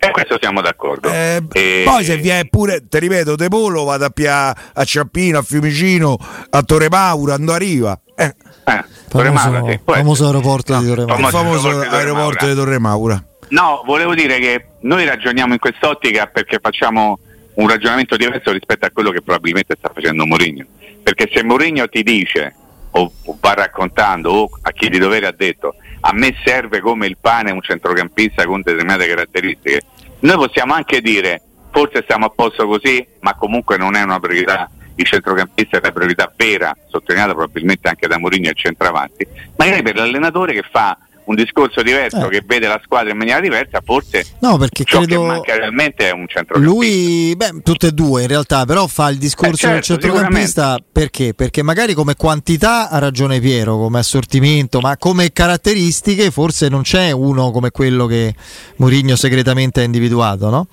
E 0.01 0.11
questo 0.13 0.39
siamo 0.41 0.61
d'accordo. 0.61 1.11
Eh, 1.11 1.43
e... 1.53 1.83
Poi 1.85 2.05
se 2.05 2.17
vi 2.19 2.29
è 2.29 2.47
pure, 2.49 2.87
ti 2.89 3.01
ripeto, 3.01 3.35
De 3.35 3.49
Polo 3.49 3.83
vado 3.83 4.05
a, 4.05 4.11
Pia, 4.11 4.57
a 4.73 4.85
Ciampino, 4.85 5.39
a 5.39 5.43
Fiumicino, 5.43 6.17
a 6.51 6.63
Torre 6.63 6.89
Maura, 6.89 7.35
andò 7.35 7.55
a 7.55 7.57
Riva. 7.57 8.01
Eh. 8.69 8.85
Torre 9.09 9.33
sì. 9.37 9.81
famoso 9.85 10.27
aeroporto 10.27 10.75
no, 10.75 10.81
di 10.83 10.87
Torre 10.89 11.05
Maura. 11.07 11.23
Il 11.23 11.29
famoso 11.29 11.69
aeroporto, 11.69 11.95
aeroporto 11.97 12.47
di 12.47 12.55
Torre 12.55 12.79
Maura. 12.79 13.25
No, 13.49 13.83
volevo 13.87 14.15
dire 14.15 14.39
che 14.39 14.67
noi 14.81 15.07
ragioniamo 15.07 15.55
in 15.55 15.59
quest'ottica 15.59 16.27
perché 16.27 16.59
facciamo 16.61 17.19
un 17.55 17.69
ragionamento 17.69 18.17
diverso 18.17 18.53
rispetto 18.53 18.85
a 18.85 18.91
quello 18.91 19.11
che 19.11 19.23
probabilmente 19.23 19.75
sta 19.79 19.91
facendo 19.93 20.27
Mourinho. 20.27 20.67
Perché 21.03 21.31
se 21.33 21.43
Mourinho 21.43 21.89
ti 21.89 22.03
dice 22.03 22.55
o, 22.91 23.11
o 23.25 23.39
va 23.41 23.55
raccontando 23.55 24.31
o 24.31 24.51
a 24.63 24.71
chi 24.73 24.89
di 24.89 24.99
dovere 24.99 25.27
ha 25.27 25.35
detto 25.37 25.75
a 26.01 26.13
me 26.13 26.35
serve 26.45 26.81
come 26.81 27.07
il 27.07 27.17
pane 27.21 27.51
un 27.51 27.61
centrocampista 27.63 28.45
con 28.45 28.61
determinate 28.63 29.07
caratteristiche. 29.07 29.83
Noi 30.21 30.37
possiamo 30.37 30.75
anche 30.75 31.01
dire 31.01 31.43
forse 31.71 32.03
stiamo 32.03 32.27
a 32.27 32.31
posto 32.31 32.67
così, 32.67 33.07
ma 33.21 33.35
comunque 33.35 33.77
non 33.77 33.95
è 33.95 34.03
una 34.03 34.21
priorità. 34.21 34.71
Il 34.99 35.07
centrocampista 35.07 35.79
è 35.79 35.81
la 35.81 35.93
priorità 35.93 36.33
vera, 36.35 36.77
sottolineata 36.89 37.33
probabilmente 37.33 37.89
anche 37.89 38.09
da 38.09 38.19
Mourinho 38.19 38.49
e 38.49 38.55
centravanti, 38.55 39.27
magari 39.57 39.83
per 39.83 39.95
l'allenatore 39.95 40.53
che 40.53 40.65
fa 40.69 40.99
un 41.29 41.35
discorso 41.35 41.83
diverso 41.83 42.27
eh. 42.27 42.29
che 42.31 42.43
vede 42.45 42.67
la 42.67 42.81
squadra 42.83 43.13
in 43.13 43.19
maniera 43.19 43.41
diversa, 43.41 43.81
forse 43.85 44.25
no, 44.41 44.57
perché 44.57 44.85
ciò 44.85 44.99
credo 44.99 45.21
che 45.21 45.27
manca 45.27 45.57
realmente 45.57 46.09
è 46.09 46.13
un 46.13 46.27
centrocampista. 46.27 46.75
Lui, 46.75 47.37
beh, 47.37 47.63
tutte 47.63 47.89
e 47.89 47.93
due 47.93 48.23
in 48.23 48.29
realtà, 48.29 48.65
però 48.65 48.87
fa 48.87 49.11
il 49.11 49.19
discorso 49.19 49.67
eh, 49.67 49.81
certo, 49.81 49.93
del 49.93 50.01
centrocampista 50.01 50.79
perché? 50.91 51.35
Perché 51.35 51.63
magari 51.63 51.93
come 51.93 52.17
quantità 52.17 52.89
ha 52.89 52.99
ragione 52.99 53.41
Piero, 53.41 53.77
come 53.77 53.99
assortimento, 53.99 54.81
ma 54.81 54.97
come 54.97 55.31
caratteristiche 55.31 56.31
forse 56.31 56.69
non 56.69 56.83
c'è 56.83 57.11
uno 57.11 57.51
come 57.51 57.71
quello 57.71 58.07
che 58.07 58.35
Mourinho 58.77 59.15
segretamente 59.15 59.81
ha 59.81 59.85
individuato, 59.85 60.49
no? 60.49 60.67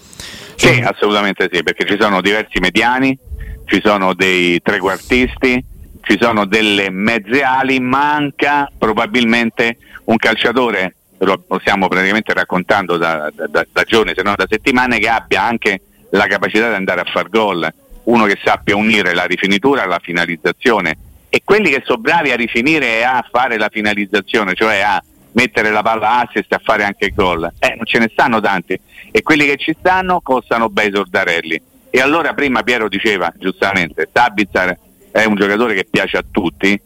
Sì, 0.55 0.67
cioè... 0.67 0.81
assolutamente 0.83 1.49
sì, 1.51 1.63
perché 1.63 1.85
ci 1.85 1.97
sono 1.99 2.21
diversi 2.21 2.59
mediani, 2.59 3.17
ci 3.65 3.81
sono 3.83 4.13
dei 4.13 4.61
trequartisti, 4.61 5.63
ci 6.01 6.17
sono 6.19 6.45
delle 6.45 6.89
mezze 6.89 7.41
ali, 7.41 7.79
manca 7.79 8.71
probabilmente 8.77 9.77
un 10.05 10.17
calciatore, 10.17 10.95
lo 11.19 11.43
stiamo 11.59 11.87
praticamente 11.87 12.33
raccontando 12.33 12.97
da, 12.97 13.31
da, 13.33 13.65
da 13.71 13.83
giorni, 13.83 14.13
se 14.15 14.21
non 14.21 14.35
da 14.37 14.45
settimane, 14.47 14.99
che 14.99 15.09
abbia 15.09 15.43
anche 15.43 15.81
la 16.11 16.27
capacità 16.27 16.69
di 16.69 16.75
andare 16.75 17.01
a 17.01 17.05
far 17.05 17.29
gol, 17.29 17.67
uno 18.03 18.25
che 18.25 18.37
sappia 18.43 18.75
unire 18.75 19.13
la 19.13 19.25
rifinitura 19.25 19.83
alla 19.83 19.99
finalizzazione. 19.99 20.97
E 21.29 21.41
quelli 21.43 21.69
che 21.69 21.81
sono 21.83 21.97
bravi 21.99 22.31
a 22.31 22.35
rifinire 22.35 22.99
e 22.99 23.03
a 23.03 23.25
fare 23.29 23.57
la 23.57 23.69
finalizzazione, 23.69 24.53
cioè 24.53 24.79
a 24.79 25.03
mettere 25.33 25.69
la 25.69 25.81
palla 25.81 26.21
assist 26.21 26.51
e 26.51 26.55
a 26.55 26.61
fare 26.63 26.83
anche 26.83 27.11
gol, 27.13 27.51
eh, 27.59 27.73
non 27.75 27.85
ce 27.85 27.99
ne 27.99 28.09
stanno 28.11 28.39
tanti. 28.39 28.79
E 29.11 29.21
quelli 29.21 29.45
che 29.45 29.57
ci 29.57 29.75
stanno 29.77 30.21
costano 30.21 30.69
bei 30.69 30.91
sordarelli. 30.93 31.61
E 31.95 32.01
allora 32.01 32.33
prima 32.33 32.61
Piero 32.61 32.89
diceva 32.89 33.31
giustamente, 33.37 34.09
Sabizar 34.11 34.77
è 35.11 35.23
un 35.23 35.35
giocatore 35.35 35.75
che 35.75 35.87
piace 35.89 36.17
a 36.17 36.25
tutti, 36.29 36.77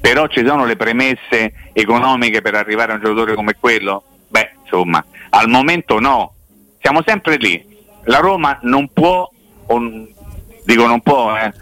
però 0.00 0.26
ci 0.26 0.44
sono 0.44 0.64
le 0.64 0.74
premesse 0.74 1.70
economiche 1.72 2.42
per 2.42 2.56
arrivare 2.56 2.90
a 2.90 2.94
un 2.96 3.00
giocatore 3.00 3.36
come 3.36 3.54
quello? 3.60 4.02
Beh, 4.26 4.54
insomma, 4.64 5.04
al 5.28 5.48
momento 5.48 6.00
no, 6.00 6.34
siamo 6.80 7.00
sempre 7.06 7.36
lì. 7.36 7.64
La 8.06 8.18
Roma 8.18 8.58
non 8.62 8.88
può, 8.92 9.30
o, 9.66 9.80
dico 10.64 10.84
non 10.84 11.00
può, 11.00 11.36
eh, 11.36 11.52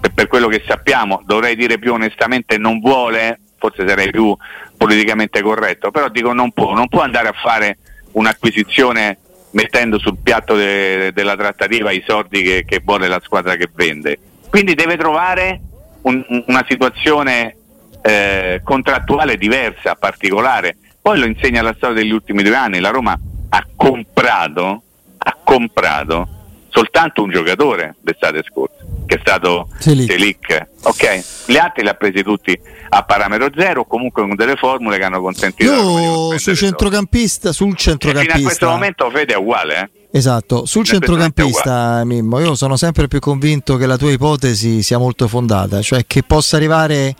per, 0.00 0.12
per, 0.12 0.26
quello 0.26 0.48
che 0.48 0.64
sappiamo, 0.66 1.22
dovrei 1.24 1.54
dire 1.54 1.78
più 1.78 1.92
onestamente 1.92 2.58
non 2.58 2.80
vuole, 2.80 3.38
forse 3.58 3.86
sarei 3.86 4.10
più 4.10 4.36
politicamente 4.76 5.40
corretto, 5.40 5.92
però 5.92 6.08
dico 6.08 6.32
non 6.32 6.50
può, 6.50 6.74
non 6.74 6.88
può 6.88 7.02
andare 7.02 7.28
a 7.28 7.34
fare 7.40 7.78
un'acquisizione 8.10 9.18
mettendo 9.54 9.98
sul 9.98 10.18
piatto 10.22 10.54
de, 10.54 11.10
della 11.12 11.36
trattativa 11.36 11.90
i 11.90 12.04
soldi 12.06 12.42
che, 12.42 12.64
che 12.66 12.80
vuole 12.84 13.08
la 13.08 13.20
squadra 13.22 13.56
che 13.56 13.68
vende 13.74 14.18
quindi 14.54 14.76
deve 14.76 14.96
trovare 14.96 15.60
un, 16.02 16.24
una 16.46 16.64
situazione 16.68 17.56
eh, 18.02 18.60
contrattuale 18.62 19.36
diversa, 19.36 19.96
particolare. 19.96 20.76
Poi 21.02 21.18
lo 21.18 21.26
insegna 21.26 21.60
la 21.60 21.74
storia 21.74 21.96
degli 21.96 22.12
ultimi 22.12 22.44
due 22.44 22.54
anni. 22.54 22.78
La 22.78 22.90
Roma 22.90 23.18
ha 23.48 23.66
comprato, 23.74 24.82
ha 25.18 25.36
comprato 25.42 26.28
soltanto 26.68 27.24
un 27.24 27.30
giocatore 27.32 27.96
l'estate 28.02 28.44
scorsa, 28.44 28.83
che 29.06 29.16
è 29.16 29.18
stato 29.20 29.68
Selic. 29.78 30.66
Ok, 30.82 31.24
gli 31.46 31.56
altri 31.56 31.82
li 31.82 31.88
ha 31.88 31.94
presi 31.94 32.22
tutti 32.22 32.58
a 32.88 33.02
parametro 33.02 33.48
zero, 33.56 33.84
comunque 33.84 34.22
con 34.22 34.34
delle 34.34 34.56
formule 34.56 34.98
che 34.98 35.04
hanno 35.04 35.20
consentito. 35.20 35.72
Io 35.72 36.38
sul 36.38 36.56
centrocampista, 36.56 37.52
sul 37.52 37.76
centrocampista. 37.76 38.36
fino 38.36 38.46
a 38.46 38.48
questo 38.48 38.68
momento 38.68 39.10
Fede 39.10 39.34
è 39.34 39.36
uguale, 39.36 39.80
eh? 39.80 39.88
Esatto, 40.16 40.64
sul 40.64 40.84
centrocampista 40.84 42.04
Mimmo, 42.04 42.38
io 42.38 42.54
sono 42.54 42.76
sempre 42.76 43.08
più 43.08 43.18
convinto 43.18 43.76
che 43.76 43.86
la 43.86 43.96
tua 43.96 44.12
ipotesi 44.12 44.80
sia 44.82 44.96
molto 44.96 45.26
fondata, 45.26 45.82
cioè 45.82 46.04
che 46.06 46.22
possa 46.22 46.56
arrivare 46.56 47.16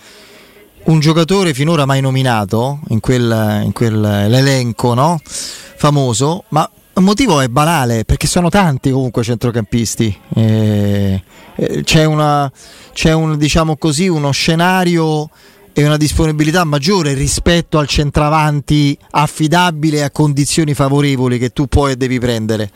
un 0.85 1.01
giocatore 1.01 1.55
finora 1.55 1.87
mai 1.87 2.01
nominato 2.01 2.81
in, 2.91 3.01
quel, 3.01 3.63
in 3.65 3.73
quell'elenco 3.73 4.95
no? 4.95 5.21
famoso, 5.25 6.45
ma 6.49 6.71
il 6.97 7.03
motivo 7.03 7.41
è 7.41 7.49
banale 7.49 8.05
perché 8.05 8.27
sono 8.27 8.49
tanti 8.49 8.91
comunque 8.91 9.23
centrocampisti. 9.23 10.17
Eh, 10.35 11.23
eh, 11.57 11.83
c'è, 11.83 12.05
una, 12.05 12.51
c'è 12.93 13.13
un, 13.13 13.37
diciamo 13.37 13.77
così, 13.77 14.09
uno 14.09 14.31
scenario 14.31 15.29
e 15.73 15.85
una 15.85 15.97
disponibilità 15.97 16.63
maggiore 16.65 17.15
rispetto 17.15 17.79
al 17.79 17.89
centravanti 17.89 18.97
affidabile 19.11 20.05
a 20.05 20.11
condizioni 20.11 20.73
favorevoli 20.73 21.39
che 21.39 21.51
tu 21.51 21.67
puoi 21.67 21.93
e 21.93 21.97
devi 21.97 22.21
prendere. 22.21 22.71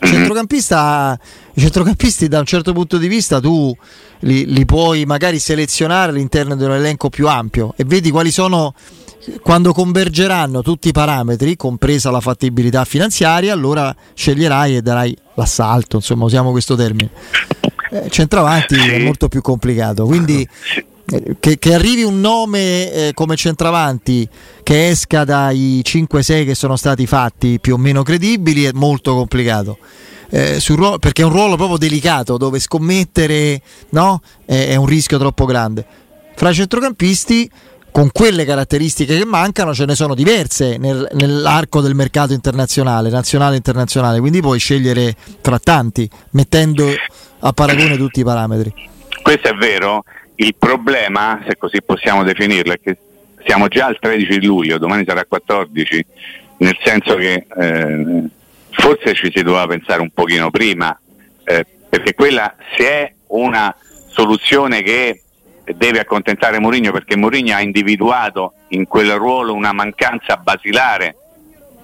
Centrocampista, 0.00 1.18
I 1.54 1.60
centrocampisti 1.60 2.28
da 2.28 2.38
un 2.38 2.44
certo 2.44 2.72
punto 2.72 2.98
di 2.98 3.08
vista 3.08 3.40
tu 3.40 3.74
li, 4.20 4.46
li 4.46 4.64
puoi 4.66 5.04
magari 5.04 5.38
selezionare 5.38 6.10
all'interno 6.10 6.54
di 6.54 6.62
un 6.62 6.72
elenco 6.72 7.08
più 7.08 7.26
ampio 7.26 7.72
e 7.76 7.84
vedi 7.84 8.10
quali 8.10 8.30
sono 8.30 8.74
quando 9.40 9.72
convergeranno 9.72 10.62
tutti 10.62 10.88
i 10.88 10.92
parametri, 10.92 11.56
compresa 11.56 12.10
la 12.10 12.20
fattibilità 12.20 12.84
finanziaria, 12.84 13.52
allora 13.52 13.94
sceglierai 14.14 14.76
e 14.76 14.82
darai 14.82 15.16
l'assalto, 15.34 15.96
insomma 15.96 16.24
usiamo 16.24 16.50
questo 16.50 16.74
termine. 16.74 17.10
Eh, 17.90 18.10
centravanti 18.10 18.74
è 18.74 19.02
molto 19.02 19.28
più 19.28 19.40
complicato, 19.40 20.04
quindi 20.04 20.46
che, 21.38 21.58
che, 21.58 21.74
arrivi 21.74 22.02
un 22.02 22.20
nome 22.20 22.90
eh, 22.90 23.12
come 23.14 23.36
centravanti 23.36 24.26
che 24.62 24.88
esca 24.88 25.24
dai 25.24 25.82
5-6 25.84 26.46
che 26.46 26.54
sono 26.54 26.76
stati 26.76 27.06
fatti 27.06 27.60
più 27.60 27.74
o 27.74 27.76
meno 27.76 28.02
credibili 28.02 28.64
è 28.64 28.70
molto 28.72 29.14
complicato. 29.14 29.78
Eh, 30.30 30.60
ruolo, 30.68 30.98
perché 30.98 31.22
è 31.22 31.24
un 31.24 31.30
ruolo 31.30 31.56
proprio 31.56 31.76
delicato 31.76 32.36
dove 32.36 32.58
scommettere 32.58 33.60
no? 33.90 34.20
è, 34.44 34.68
è 34.68 34.76
un 34.76 34.86
rischio 34.86 35.18
troppo 35.18 35.44
grande. 35.44 35.84
Fra 36.34 36.50
i 36.50 36.54
centrocampisti 36.54 37.48
con 37.94 38.10
quelle 38.10 38.44
caratteristiche 38.44 39.16
che 39.16 39.24
mancano 39.24 39.72
ce 39.72 39.84
ne 39.84 39.94
sono 39.94 40.16
diverse 40.16 40.78
nel, 40.78 41.08
nell'arco 41.12 41.80
del 41.80 41.94
mercato 41.94 42.32
internazionale, 42.32 43.08
nazionale 43.08 43.52
e 43.52 43.58
internazionale, 43.58 44.18
quindi 44.18 44.40
puoi 44.40 44.58
scegliere 44.58 45.14
tra 45.40 45.60
tanti, 45.60 46.10
mettendo 46.30 46.88
a 47.38 47.52
paragone 47.52 47.96
tutti 47.96 48.18
i 48.18 48.24
parametri. 48.24 48.74
Questo 49.22 49.46
è 49.46 49.54
vero, 49.54 50.02
il 50.34 50.56
problema, 50.58 51.40
se 51.46 51.56
così 51.56 51.82
possiamo 51.82 52.24
definirlo, 52.24 52.72
è 52.72 52.80
che 52.82 52.96
siamo 53.46 53.68
già 53.68 53.86
al 53.86 53.98
13 54.00 54.44
luglio, 54.44 54.78
domani 54.78 55.04
sarà 55.06 55.24
14, 55.24 56.06
nel 56.56 56.76
senso 56.82 57.14
che 57.14 57.46
eh, 57.56 58.24
forse 58.70 59.14
ci 59.14 59.30
si 59.32 59.44
doveva 59.44 59.68
pensare 59.68 60.00
un 60.00 60.10
pochino 60.10 60.50
prima, 60.50 60.98
eh, 61.44 61.64
perché 61.88 62.14
quella 62.14 62.56
se 62.76 62.84
è 62.84 63.12
una 63.28 63.72
soluzione 64.08 64.82
che 64.82 65.20
deve 65.64 66.00
accontentare 66.00 66.58
Mourinho 66.58 66.92
perché 66.92 67.16
Mourinho 67.16 67.54
ha 67.54 67.60
individuato 67.60 68.54
in 68.68 68.86
quel 68.86 69.12
ruolo 69.14 69.54
una 69.54 69.72
mancanza 69.72 70.36
basilare 70.36 71.16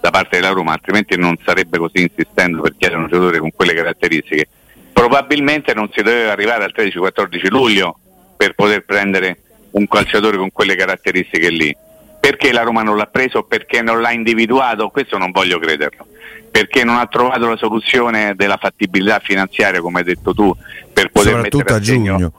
da 0.00 0.10
parte 0.10 0.40
della 0.40 0.52
Roma, 0.52 0.72
altrimenti 0.72 1.16
non 1.16 1.36
sarebbe 1.44 1.78
così 1.78 2.02
insistendo 2.02 2.62
per 2.62 2.74
chiedere 2.76 3.00
un 3.00 3.08
giocatore 3.08 3.38
con 3.38 3.50
quelle 3.54 3.74
caratteristiche. 3.74 4.48
Probabilmente 4.92 5.74
non 5.74 5.90
si 5.92 6.02
doveva 6.02 6.32
arrivare 6.32 6.64
al 6.64 6.74
13-14 6.74 7.48
luglio 7.48 7.98
per 8.36 8.54
poter 8.54 8.84
prendere 8.84 9.38
un 9.72 9.86
calciatore 9.86 10.36
con 10.36 10.50
quelle 10.52 10.74
caratteristiche 10.74 11.50
lì. 11.50 11.76
Perché 12.18 12.52
la 12.52 12.62
Roma 12.62 12.82
non 12.82 12.96
l'ha 12.96 13.06
preso? 13.06 13.44
Perché 13.44 13.82
non 13.82 14.00
l'ha 14.00 14.12
individuato? 14.12 14.88
Questo 14.88 15.16
non 15.16 15.30
voglio 15.30 15.58
crederlo. 15.58 16.06
Perché 16.50 16.84
non 16.84 16.96
ha 16.96 17.06
trovato 17.06 17.46
la 17.46 17.56
soluzione 17.56 18.34
della 18.34 18.58
fattibilità 18.58 19.20
finanziaria, 19.20 19.80
come 19.80 20.00
hai 20.00 20.04
detto 20.04 20.34
tu, 20.34 20.54
per 20.92 21.10
poter 21.10 21.32
Soprattutto 21.32 21.56
mettere 21.58 21.78
a 21.78 21.80
giugno. 21.80 22.32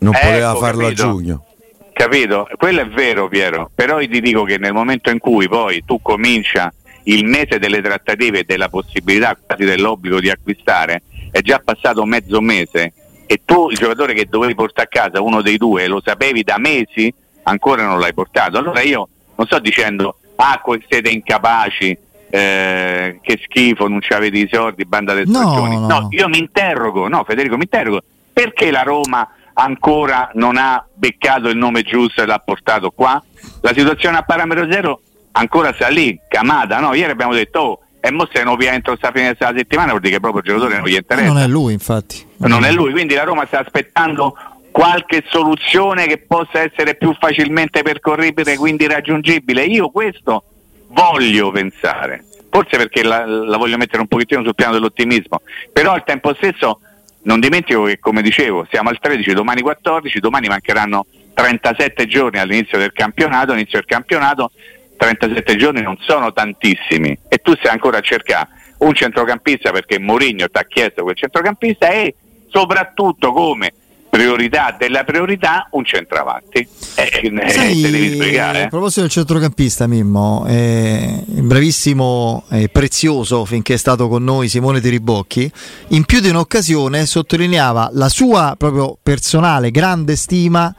Non 0.00 0.14
ecco, 0.14 0.26
poteva 0.26 0.54
farlo 0.54 0.82
capito? 0.82 1.02
a 1.02 1.06
giugno. 1.06 1.44
Capito? 1.92 2.48
Quello 2.56 2.80
è 2.80 2.86
vero, 2.88 3.28
Piero. 3.28 3.70
Però 3.74 4.00
io 4.00 4.08
ti 4.08 4.20
dico 4.20 4.44
che 4.44 4.58
nel 4.58 4.72
momento 4.72 5.10
in 5.10 5.18
cui 5.18 5.48
poi 5.48 5.82
tu 5.84 6.00
comincia 6.00 6.72
il 7.04 7.24
mese 7.24 7.58
delle 7.58 7.80
trattative 7.80 8.40
e 8.40 8.44
della 8.44 8.68
possibilità 8.68 9.36
quasi 9.44 9.64
dell'obbligo 9.64 10.20
di 10.20 10.30
acquistare, 10.30 11.02
è 11.30 11.40
già 11.40 11.60
passato 11.64 12.04
mezzo 12.04 12.40
mese 12.40 12.92
e 13.26 13.42
tu 13.44 13.68
il 13.70 13.76
giocatore 13.76 14.14
che 14.14 14.26
dovevi 14.26 14.54
portare 14.54 14.88
a 14.90 14.90
casa, 14.90 15.20
uno 15.20 15.42
dei 15.42 15.56
due, 15.58 15.86
lo 15.86 16.00
sapevi 16.02 16.42
da 16.42 16.58
mesi, 16.58 17.12
ancora 17.42 17.84
non 17.84 17.98
l'hai 17.98 18.14
portato. 18.14 18.56
Allora 18.58 18.80
io 18.80 19.08
non 19.34 19.46
sto 19.46 19.58
dicendo, 19.58 20.16
ah, 20.36 20.60
siete 20.88 21.10
incapaci, 21.10 21.98
eh, 22.30 23.18
che 23.20 23.40
schifo, 23.42 23.86
non 23.88 24.00
ci 24.00 24.12
avete 24.12 24.38
i 24.38 24.48
soldi, 24.50 24.84
banda 24.84 25.12
del 25.12 25.28
no, 25.28 25.66
no. 25.66 25.86
no, 25.86 26.08
io 26.10 26.28
mi 26.28 26.38
interrogo, 26.38 27.08
no 27.08 27.24
Federico, 27.24 27.56
mi 27.56 27.64
interrogo, 27.64 28.00
perché 28.32 28.70
la 28.70 28.82
Roma 28.82 29.28
ancora 29.60 30.30
non 30.34 30.56
ha 30.56 30.84
beccato 30.94 31.48
il 31.48 31.56
nome 31.56 31.82
giusto 31.82 32.22
e 32.22 32.26
l'ha 32.26 32.38
portato 32.38 32.90
qua. 32.90 33.22
La 33.60 33.72
situazione 33.74 34.16
a 34.16 34.22
parametro 34.22 34.70
zero 34.70 35.00
ancora 35.32 35.72
sta 35.74 35.88
lì, 35.88 36.18
Camada, 36.28 36.78
no? 36.78 36.94
Ieri 36.94 37.10
abbiamo 37.10 37.34
detto, 37.34 37.58
oh, 37.58 37.80
e 38.00 38.12
mo 38.12 38.28
se 38.32 38.44
non 38.44 38.56
vi 38.56 38.66
entro 38.66 38.94
sta 38.96 39.10
fine 39.10 39.34
della 39.36 39.52
settimana 39.56 39.90
vuol 39.90 40.00
dire 40.00 40.14
che 40.14 40.20
proprio 40.20 40.42
il 40.42 40.48
giocatore 40.48 40.78
non 40.78 40.88
gli 40.88 40.94
interessa. 40.94 41.26
Non 41.26 41.38
è 41.38 41.46
lui, 41.48 41.72
infatti. 41.72 42.24
Non 42.36 42.64
è 42.64 42.70
lui, 42.70 42.92
quindi 42.92 43.14
la 43.14 43.24
Roma 43.24 43.46
sta 43.46 43.58
aspettando 43.58 44.36
qualche 44.70 45.24
soluzione 45.26 46.06
che 46.06 46.18
possa 46.18 46.60
essere 46.60 46.94
più 46.94 47.12
facilmente 47.18 47.82
percorribile, 47.82 48.56
quindi 48.56 48.86
raggiungibile. 48.86 49.64
Io 49.64 49.90
questo 49.90 50.44
voglio 50.88 51.50
pensare, 51.50 52.24
forse 52.48 52.76
perché 52.76 53.02
la, 53.02 53.26
la 53.26 53.56
voglio 53.56 53.76
mettere 53.76 54.02
un 54.02 54.06
pochettino 54.06 54.44
sul 54.44 54.54
piano 54.54 54.74
dell'ottimismo, 54.74 55.40
però 55.72 55.94
al 55.94 56.04
tempo 56.04 56.32
stesso 56.34 56.78
non 57.22 57.40
dimentico 57.40 57.84
che, 57.84 57.98
come 57.98 58.22
dicevo, 58.22 58.66
siamo 58.70 58.88
al 58.88 58.98
13, 58.98 59.32
domani 59.32 59.60
14, 59.60 60.18
domani 60.20 60.48
mancheranno 60.48 61.06
37 61.34 62.06
giorni 62.06 62.38
all'inizio 62.38 62.78
del 62.78 62.92
campionato, 62.92 63.52
inizio 63.52 63.78
del 63.78 63.86
campionato, 63.86 64.50
37 64.96 65.56
giorni 65.56 65.82
non 65.82 65.96
sono 66.00 66.32
tantissimi. 66.32 67.16
E 67.28 67.38
tu 67.38 67.54
stai 67.54 67.72
ancora 67.72 67.98
a 67.98 68.02
cercare 68.02 68.48
un 68.78 68.94
centrocampista 68.94 69.70
perché 69.70 69.98
Mourinho 69.98 70.48
ti 70.48 70.58
ha 70.58 70.64
chiesto 70.64 71.02
quel 71.02 71.16
centrocampista 71.16 71.88
e 71.88 72.14
soprattutto 72.48 73.32
come 73.32 73.72
priorità 74.18 74.74
della 74.76 75.04
priorità 75.04 75.68
un 75.70 75.84
centravanti. 75.84 76.66
Eh, 76.96 77.10
eh 77.22 77.50
Sai, 77.50 77.80
te 77.80 77.90
devi 77.90 78.14
spiegare. 78.14 78.58
Eh? 78.58 78.62
A 78.64 78.68
proposito 78.68 79.02
del 79.02 79.10
centrocampista, 79.10 79.86
Mimmo, 79.86 80.44
eh, 80.48 81.22
bravissimo 81.26 82.44
e 82.50 82.68
prezioso 82.68 83.44
finché 83.44 83.74
è 83.74 83.76
stato 83.76 84.08
con 84.08 84.24
noi 84.24 84.48
Simone 84.48 84.80
Tiribocchi, 84.80 85.50
in 85.88 86.04
più 86.04 86.18
di 86.18 86.30
un'occasione 86.30 87.06
sottolineava 87.06 87.90
la 87.92 88.08
sua 88.08 88.56
proprio 88.58 88.98
personale 89.00 89.70
grande 89.70 90.16
stima 90.16 90.74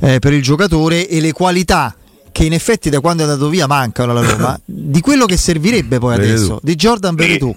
eh, 0.00 0.18
per 0.18 0.32
il 0.32 0.42
giocatore 0.42 1.06
e 1.06 1.20
le 1.20 1.32
qualità 1.32 1.94
che 2.32 2.44
in 2.44 2.54
effetti 2.54 2.88
da 2.88 3.00
quando 3.00 3.24
è 3.24 3.26
andato 3.26 3.48
via 3.48 3.66
mancano 3.66 4.12
alla 4.12 4.22
Roma, 4.22 4.58
di 4.64 5.00
quello 5.00 5.26
che 5.26 5.36
servirebbe 5.36 5.98
poi 5.98 6.14
adesso, 6.14 6.60
di 6.62 6.74
Jordan 6.74 7.14
Veretù. 7.14 7.54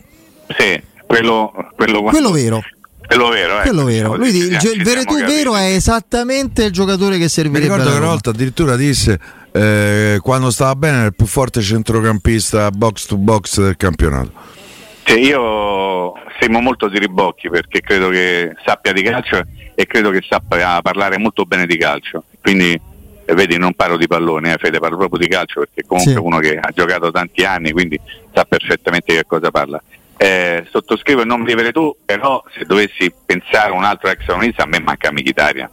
Sì 0.57 0.89
quello, 1.11 1.51
quello, 1.75 2.03
quello 2.03 2.31
vero 2.31 2.61
quello 3.11 3.29
vero, 3.29 3.59
eh. 3.59 3.61
quello 3.63 3.83
vero. 3.83 4.15
Lui, 4.15 4.29
il, 4.29 4.59
il, 4.73 4.83
Veretù 4.83 5.17
vero 5.17 5.55
è 5.55 5.73
esattamente 5.73 6.63
il 6.63 6.71
giocatore 6.71 7.17
che 7.17 7.27
servirebbe. 7.27 7.67
Mi 7.67 7.71
ricordo 7.71 7.91
che 7.91 7.97
una 7.97 8.07
volta 8.07 8.29
addirittura 8.29 8.77
disse 8.77 9.19
eh, 9.51 10.19
quando 10.21 10.49
stava 10.49 10.75
bene 10.75 10.97
era 10.97 11.05
il 11.07 11.15
più 11.15 11.25
forte 11.25 11.61
centrocampista 11.61 12.71
box 12.71 13.05
to 13.07 13.17
box 13.17 13.61
del 13.61 13.75
campionato. 13.75 14.31
Cioè 15.03 15.17
io 15.17 16.13
stimo 16.39 16.61
molto 16.61 16.87
di 16.87 16.99
Ribocchi 16.99 17.49
perché 17.49 17.81
credo 17.81 18.09
che 18.09 18.55
sappia 18.63 18.93
di 18.93 19.01
calcio 19.01 19.43
e 19.75 19.85
credo 19.85 20.09
che 20.11 20.21
sappia 20.27 20.81
parlare 20.81 21.17
molto 21.17 21.43
bene 21.43 21.65
di 21.65 21.77
calcio. 21.77 22.23
Quindi 22.41 22.79
eh, 23.25 23.33
vedi 23.33 23.57
non 23.57 23.73
parlo 23.73 23.97
di 23.97 24.07
pallone, 24.07 24.53
eh, 24.53 24.57
Fede, 24.57 24.79
parlo 24.79 24.95
proprio 24.95 25.19
di 25.19 25.27
calcio 25.27 25.59
perché 25.59 25.83
comunque 25.85 26.13
sì. 26.13 26.19
uno 26.19 26.39
che 26.39 26.57
ha 26.57 26.69
giocato 26.73 27.11
tanti 27.11 27.43
anni, 27.43 27.71
quindi 27.71 27.99
sa 28.33 28.45
perfettamente 28.45 29.13
che 29.13 29.25
cosa 29.25 29.51
parla 29.51 29.81
eh, 30.21 30.67
sottoscrivo 30.69 31.21
il 31.21 31.27
nome 31.27 31.45
di 31.45 31.55
Veretù, 31.55 31.95
però 32.05 32.43
se 32.55 32.63
dovessi 32.65 33.11
pensare 33.25 33.71
a 33.71 33.75
un 33.75 33.83
altro 33.83 34.07
ex 34.07 34.23
ronista 34.27 34.61
a 34.61 34.65
me 34.67 34.79
manca 34.79 35.11
Michitaria. 35.11 35.67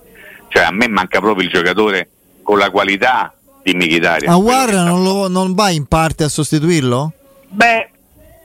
Cioè 0.48 0.62
a 0.62 0.70
me 0.72 0.88
manca 0.88 1.20
proprio 1.20 1.44
il 1.44 1.52
giocatore 1.52 2.08
con 2.42 2.56
la 2.56 2.70
qualità 2.70 3.34
di 3.62 3.74
Michitaria. 3.74 4.32
A 4.32 4.36
Guarda 4.36 4.84
non, 4.84 5.02
lo, 5.02 5.28
non 5.28 5.52
va 5.52 5.68
in 5.68 5.84
parte 5.84 6.24
a 6.24 6.28
sostituirlo? 6.30 7.12
Beh, 7.48 7.90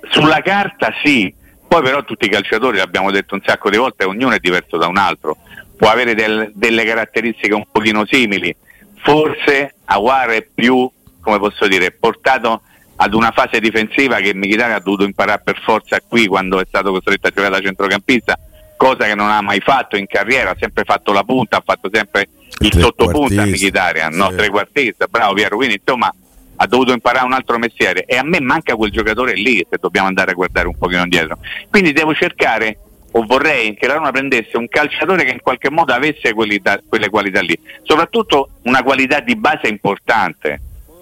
sulla 0.10 0.42
carta 0.42 0.94
sì, 1.02 1.34
poi 1.66 1.82
però 1.82 2.04
tutti 2.04 2.26
i 2.26 2.30
calciatori, 2.30 2.80
l'abbiamo 2.80 3.10
detto 3.10 3.36
un 3.36 3.42
sacco 3.46 3.70
di 3.70 3.78
volte, 3.78 4.04
ognuno 4.04 4.36
è 4.36 4.40
diverso 4.40 4.76
da 4.76 4.88
un 4.88 4.98
altro, 4.98 5.38
può 5.78 5.88
avere 5.88 6.16
del, 6.16 6.52
delle 6.54 6.84
caratteristiche 6.84 7.54
un 7.54 7.64
pochino 7.72 8.06
simili, 8.06 8.54
forse 9.02 9.76
Aguar 9.86 10.32
è 10.32 10.46
più, 10.54 10.92
come 11.22 11.40
posso 11.40 11.66
dire, 11.66 11.92
portato 11.92 12.64
ad 12.96 13.14
una 13.14 13.32
fase 13.32 13.60
difensiva 13.60 14.18
che 14.18 14.34
Mkhitaryan 14.34 14.76
ha 14.76 14.80
dovuto 14.80 15.04
imparare 15.04 15.42
per 15.44 15.60
forza 15.64 16.00
qui 16.08 16.28
quando 16.28 16.60
è 16.60 16.66
stato 16.68 16.92
costretto 16.92 17.28
a 17.28 17.30
giocare 17.32 17.50
da 17.50 17.62
centrocampista, 17.62 18.38
cosa 18.78 19.06
che 19.06 19.16
non 19.16 19.30
ha 19.30 19.42
mai 19.42 19.60
fatto 19.60 19.96
in 19.96 20.06
carriera, 20.08 20.52
ha 20.52 20.56
sempre 20.60 20.84
fatto 20.84 21.12
la 21.12 21.24
punta, 21.24 21.58
ha 21.58 21.64
fatto 21.66 21.90
sempre 21.92 22.28
il 22.60 22.74
sottopunta 22.78 23.46
Mkhitaryan, 23.46 24.12
sì. 24.12 24.18
no, 24.18 24.34
trequartista, 24.34 25.08
bravo 25.08 25.34
Piero, 25.34 25.56
quindi 25.56 25.76
insomma 25.76 26.14
ha 26.56 26.68
dovuto 26.68 26.94
imparare 26.94 27.26
un 27.26 27.34
altro 27.34 27.58
mestiere 27.58 28.06
e 28.06 28.16
a 28.16 28.24
me 28.24 28.40
manca 28.40 28.76
quel 28.76 28.92
giocatore 28.92 29.34
lì 29.34 29.66
se 29.70 29.78
dobbiamo 29.80 30.08
andare 30.08 30.32
a 30.32 30.34
guardare 30.36 30.68
un 30.68 30.78
pochino 30.78 31.02
indietro. 31.02 31.40
Quindi 31.70 31.94
devo 31.94 32.14
cercare 32.14 32.78
o 33.16 33.26
vorrei 33.26 33.76
che 33.76 33.88
la 33.88 33.96
Roma 33.96 34.12
prendesse 34.12 34.58
un 34.58 34.68
calciatore 34.68 35.24
che 35.24 35.32
in 35.32 35.42
qualche 35.42 35.70
modo 35.70 35.94
avesse 35.94 36.34
qualità, 36.34 36.80
quelle 36.88 37.10
qualità 37.10 37.42
lì, 37.42 37.58
soprattutto 37.84 38.50
una 38.64 38.82
qualità 38.82 39.20
di 39.20 39.36
base 39.36 39.68
importante, 39.68 40.60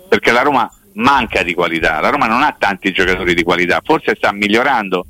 perché 0.10 0.32
la 0.32 0.42
Roma 0.42 0.70
manca 0.94 1.44
di 1.44 1.54
qualità. 1.54 2.00
La 2.00 2.10
Roma 2.10 2.28
non 2.28 2.42
ha 2.42 2.56
tanti 2.58 2.92
giocatori 2.92 3.34
di 3.34 3.44
qualità, 3.44 3.82
forse 3.84 4.16
sta 4.16 4.32
migliorando 4.32 5.06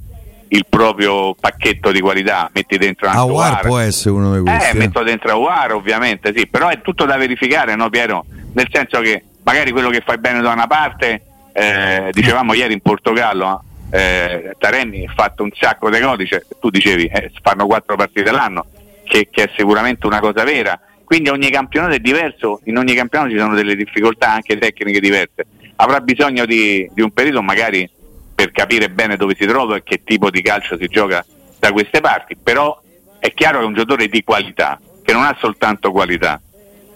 il 0.54 0.66
proprio 0.68 1.34
pacchetto 1.34 1.92
di 1.92 2.02
qualità, 2.02 2.50
metti 2.54 2.78
dentro 2.78 3.08
anche 3.08 3.20
Aguar 3.20 3.62
può 3.62 3.78
essere 3.78 4.12
uno 4.12 4.36
di 4.36 4.42
questi. 4.42 4.66
Eh, 4.66 4.70
eh, 4.70 4.74
metto 4.74 5.02
dentro 5.04 5.32
Aguar 5.32 5.74
ovviamente, 5.74 6.34
sì, 6.36 6.46
però 6.48 6.68
è 6.68 6.82
tutto 6.82 7.06
da 7.06 7.16
verificare, 7.16 7.76
no 7.76 7.90
Piero? 7.90 8.26
Nel 8.54 8.68
senso 8.70 9.00
che 9.00 9.24
magari 9.44 9.72
quello 9.72 9.90
che 9.90 10.02
fai 10.06 10.18
bene 10.18 10.42
da 10.42 10.52
una 10.52 10.68
parte, 10.68 11.24
eh, 11.54 12.10
dicevamo 12.12 12.54
ieri 12.54 12.74
in 12.74 12.82
Portogallo, 12.82 13.64
eh, 13.92 14.56
Taremi 14.58 15.06
ha 15.06 15.14
fatto 15.14 15.44
un 15.44 15.52
sacco 15.54 15.90
di 15.90 16.00
codice, 16.00 16.46
tu 16.60 16.70
dicevi 16.70 17.06
eh, 17.06 17.32
fanno 17.42 17.66
quattro 17.66 17.96
partite 17.96 18.30
all'anno, 18.30 18.66
che, 19.06 19.30
che 19.32 19.44
è 19.44 19.50
sicuramente 19.56 20.06
una 20.06 20.20
cosa 20.20 20.44
vera, 20.44 20.78
quindi 21.06 21.30
ogni 21.30 21.50
campionato 21.50 21.94
è 21.94 22.00
diverso, 22.00 22.60
in 22.66 22.78
ogni 22.78 22.94
campionato 22.94 23.32
ci 23.32 23.38
sono 23.38 23.56
delle 23.56 23.76
difficoltà 23.76 24.34
anche 24.34 24.58
tecniche 24.58 25.00
diverse 25.00 25.46
avrà 25.82 26.00
bisogno 26.00 26.46
di, 26.46 26.88
di, 26.94 27.02
un 27.02 27.12
periodo 27.12 27.42
magari 27.42 27.90
per 28.36 28.52
capire 28.52 28.90
bene 28.90 29.18
dove 29.18 29.36
si 29.38 29.46
trova 29.48 29.76
e 29.76 29.84
che 29.84 30.04
tipo 30.04 30.30
di 30.30 30.42
calcio 30.42 30.78
si 30.78 30.88
gioca 30.88 31.26
da 31.60 31.72
queste 31.72 32.02
parti, 32.02 32.36
però 32.36 32.80
è 33.20 33.34
chiaro 33.34 33.58
che 33.58 33.64
è 33.64 33.68
un 33.68 33.74
giocatore 33.74 34.08
di 34.08 34.24
qualità, 34.24 34.80
che 35.04 35.12
non 35.12 35.24
ha 35.24 35.36
soltanto 35.40 35.92
qualità, 35.92 36.40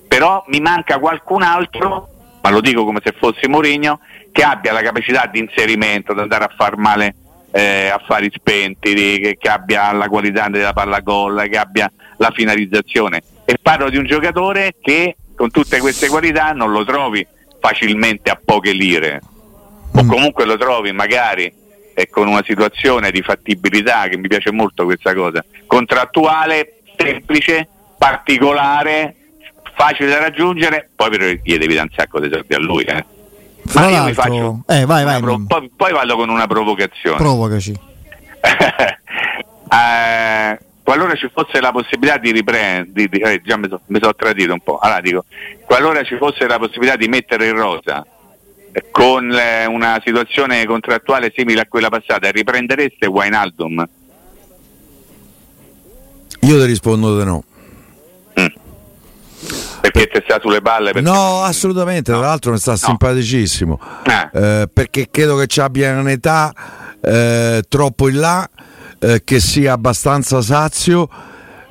però 0.07 0.43
mi 0.47 0.59
manca 0.59 0.99
qualcun 0.99 1.41
altro, 1.41 2.09
ma 2.41 2.49
lo 2.51 2.61
dico 2.61 2.85
come 2.85 3.01
se 3.03 3.13
fossi 3.17 3.47
Mourinho, 3.47 3.99
che 4.31 4.43
abbia 4.43 4.71
la 4.71 4.81
capacità 4.81 5.25
di 5.25 5.39
inserimento, 5.39 6.13
di 6.13 6.19
andare 6.19 6.43
a 6.43 6.53
far 6.55 6.77
male 6.77 7.15
eh, 7.51 7.89
affari 7.89 8.29
spenti, 8.31 8.93
di, 8.93 9.19
che, 9.19 9.37
che, 9.39 9.49
abbia 9.49 9.91
la 9.93 10.07
qualità 10.07 10.47
della 10.49 10.73
palla 10.73 10.99
gol, 10.99 11.47
che 11.49 11.57
abbia 11.57 11.91
la 12.17 12.31
finalizzazione. 12.31 13.21
E 13.45 13.57
parlo 13.59 13.89
di 13.89 13.97
un 13.97 14.05
giocatore 14.05 14.75
che 14.79 15.15
con 15.35 15.49
tutte 15.49 15.79
queste 15.79 16.07
qualità 16.07 16.51
non 16.51 16.71
lo 16.71 16.83
trovi 16.83 17.25
facilmente 17.65 18.29
a 18.29 18.39
poche 18.43 18.73
lire, 18.73 19.19
o 19.91 20.03
mm. 20.03 20.07
comunque 20.07 20.45
lo 20.45 20.55
trovi 20.55 20.91
magari 20.91 21.51
eh, 21.95 22.09
con 22.09 22.27
una 22.27 22.43
situazione 22.45 23.09
di 23.09 23.23
fattibilità, 23.23 24.07
che 24.07 24.17
mi 24.17 24.27
piace 24.27 24.51
molto 24.51 24.85
questa 24.85 25.15
cosa, 25.15 25.43
contrattuale, 25.65 26.81
semplice, 26.95 27.67
particolare, 27.97 29.15
facile 29.75 30.09
da 30.09 30.19
raggiungere, 30.19 30.89
poi 30.95 31.09
però 31.09 31.25
gli 31.25 31.57
devi 31.57 31.73
dare 31.73 31.87
un 31.89 31.95
sacco 31.95 32.19
di 32.19 32.29
soldi 32.31 32.53
a 32.53 32.59
lui. 32.59 32.83
Eh. 32.83 33.05
Ma 33.73 33.89
io 33.89 34.03
mi 34.03 34.13
faccio 34.13 34.63
eh, 34.67 34.85
vai, 34.85 35.03
vai, 35.03 35.19
pro- 35.19 35.41
poi, 35.47 35.71
poi, 35.75 35.91
vado 35.91 36.15
con 36.15 36.29
una 36.29 36.45
provocazione. 36.45 37.17
Provocaci. 37.17 37.71
eh, 39.71 40.59
qualora 40.85 41.15
ci 41.15 41.31
fosse 41.33 41.59
la 41.59 41.71
possibilità 41.71 42.19
di 42.19 42.31
riprendere, 42.31 43.33
eh, 43.33 43.41
già 43.43 43.57
mi 43.57 43.67
sono 43.67 43.81
so 43.99 44.13
tradito 44.15 44.53
un 44.53 44.59
po', 44.59 44.77
allora 44.77 45.01
dico, 45.01 45.25
qualora 45.65 46.03
ci 46.03 46.15
fosse 46.15 46.45
la 46.45 46.59
possibilità 46.59 46.95
di 46.95 47.07
mettere 47.07 47.47
in 47.47 47.55
rosa 47.55 48.05
eh, 48.71 48.85
con 48.91 49.31
eh, 49.31 49.65
una 49.65 49.99
situazione 50.05 50.63
contrattuale 50.67 51.33
simile 51.35 51.61
a 51.61 51.65
quella 51.67 51.89
passata, 51.89 52.29
riprendereste 52.29 53.07
Wijnaldum? 53.07 53.87
Io 56.41 56.59
ti 56.59 56.65
rispondo 56.65 57.17
di 57.17 57.25
no. 57.25 57.43
Mm. 58.39 58.45
Perché 59.81 60.07
ti 60.07 60.21
sta 60.23 60.39
sulle 60.39 60.61
palle? 60.61 60.91
No, 61.01 61.13
non... 61.13 61.43
assolutamente, 61.45 62.11
no. 62.11 62.19
tra 62.19 62.27
l'altro 62.27 62.51
mi 62.51 62.59
sta 62.59 62.71
no. 62.71 62.77
simpaticissimo. 62.77 63.79
Eh. 64.03 64.29
Eh, 64.39 64.69
perché 64.71 65.07
credo 65.09 65.35
che 65.35 65.47
ci 65.47 65.61
abbia 65.61 65.97
un'età 65.97 66.53
eh, 67.01 67.63
troppo 67.67 68.07
in 68.07 68.19
là, 68.19 68.47
eh, 68.99 69.23
che 69.23 69.39
sia 69.39 69.73
abbastanza 69.73 70.41
sazio. 70.41 71.09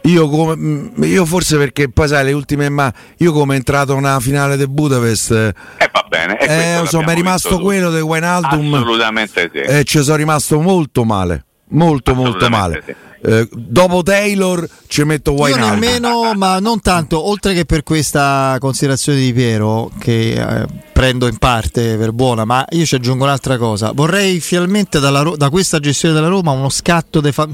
Io, 0.02 0.28
come, 0.28 0.54
mm, 0.54 1.02
io, 1.04 1.24
forse 1.24 1.56
perché 1.56 1.88
poi 1.88 2.08
sai 2.08 2.24
le 2.24 2.32
ultime 2.32 2.68
ma 2.68 2.92
io 3.18 3.32
come 3.32 3.56
entrato 3.56 3.94
una 3.94 4.20
finale 4.20 4.56
del 4.56 4.68
Budapest 4.68 5.30
eh 5.30 5.90
va 5.90 6.04
bene 6.06 6.36
eh, 6.36 6.80
insomma 6.80 7.12
è 7.12 7.14
rimasto 7.14 7.58
quello 7.58 7.88
del 7.88 8.02
Wijnaldum 8.02 8.74
assolutamente 8.74 9.50
sì 9.50 9.60
e 9.60 9.78
eh, 9.78 9.84
ci 9.84 10.02
sono 10.02 10.16
rimasto 10.16 10.60
molto 10.60 11.04
male 11.04 11.46
molto 11.68 12.14
molto 12.14 12.50
male 12.50 12.82
sì. 12.84 12.94
Eh, 13.26 13.48
dopo 13.50 14.02
Taylor 14.02 14.68
ci 14.86 15.02
metto 15.04 15.32
Wijnaldum. 15.32 15.82
Io 15.82 15.90
nemmeno, 15.90 16.34
ma 16.34 16.58
non 16.58 16.80
tanto, 16.80 17.26
oltre 17.26 17.54
che 17.54 17.64
per 17.64 17.82
questa 17.82 18.58
considerazione 18.60 19.18
di 19.18 19.32
Piero, 19.32 19.90
che 19.98 20.32
eh, 20.32 20.66
prendo 20.92 21.26
in 21.26 21.38
parte 21.38 21.96
per 21.96 22.12
buona, 22.12 22.44
ma 22.44 22.66
io 22.70 22.84
ci 22.84 22.96
aggiungo 22.96 23.24
un'altra 23.24 23.56
cosa. 23.56 23.92
Vorrei 23.94 24.40
finalmente 24.40 25.00
dalla, 25.00 25.22
da 25.36 25.48
questa 25.48 25.80
gestione 25.80 26.14
della 26.14 26.28
Roma 26.28 26.50
uno 26.50 26.68
scatto, 26.68 27.22
fa- 27.32 27.48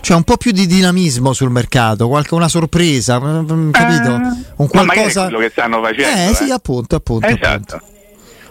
cioè 0.00 0.16
un 0.16 0.22
po' 0.22 0.36
più 0.36 0.52
di 0.52 0.66
dinamismo 0.66 1.32
sul 1.32 1.50
mercato, 1.50 2.06
qualche, 2.06 2.34
una 2.34 2.48
sorpresa, 2.48 3.18
mm, 3.18 3.50
mm, 3.50 3.70
capito? 3.72 4.14
Eh, 4.14 4.52
un 4.56 4.68
qualcosa... 4.68 5.24
quello 5.24 5.40
che 5.40 5.50
stanno 5.50 5.82
facendo. 5.82 6.30
Eh, 6.30 6.34
sì, 6.34 6.50
appunto, 6.52 6.94
appunto. 6.94 7.26
Esatto. 7.26 7.74
appunto. 7.74 7.96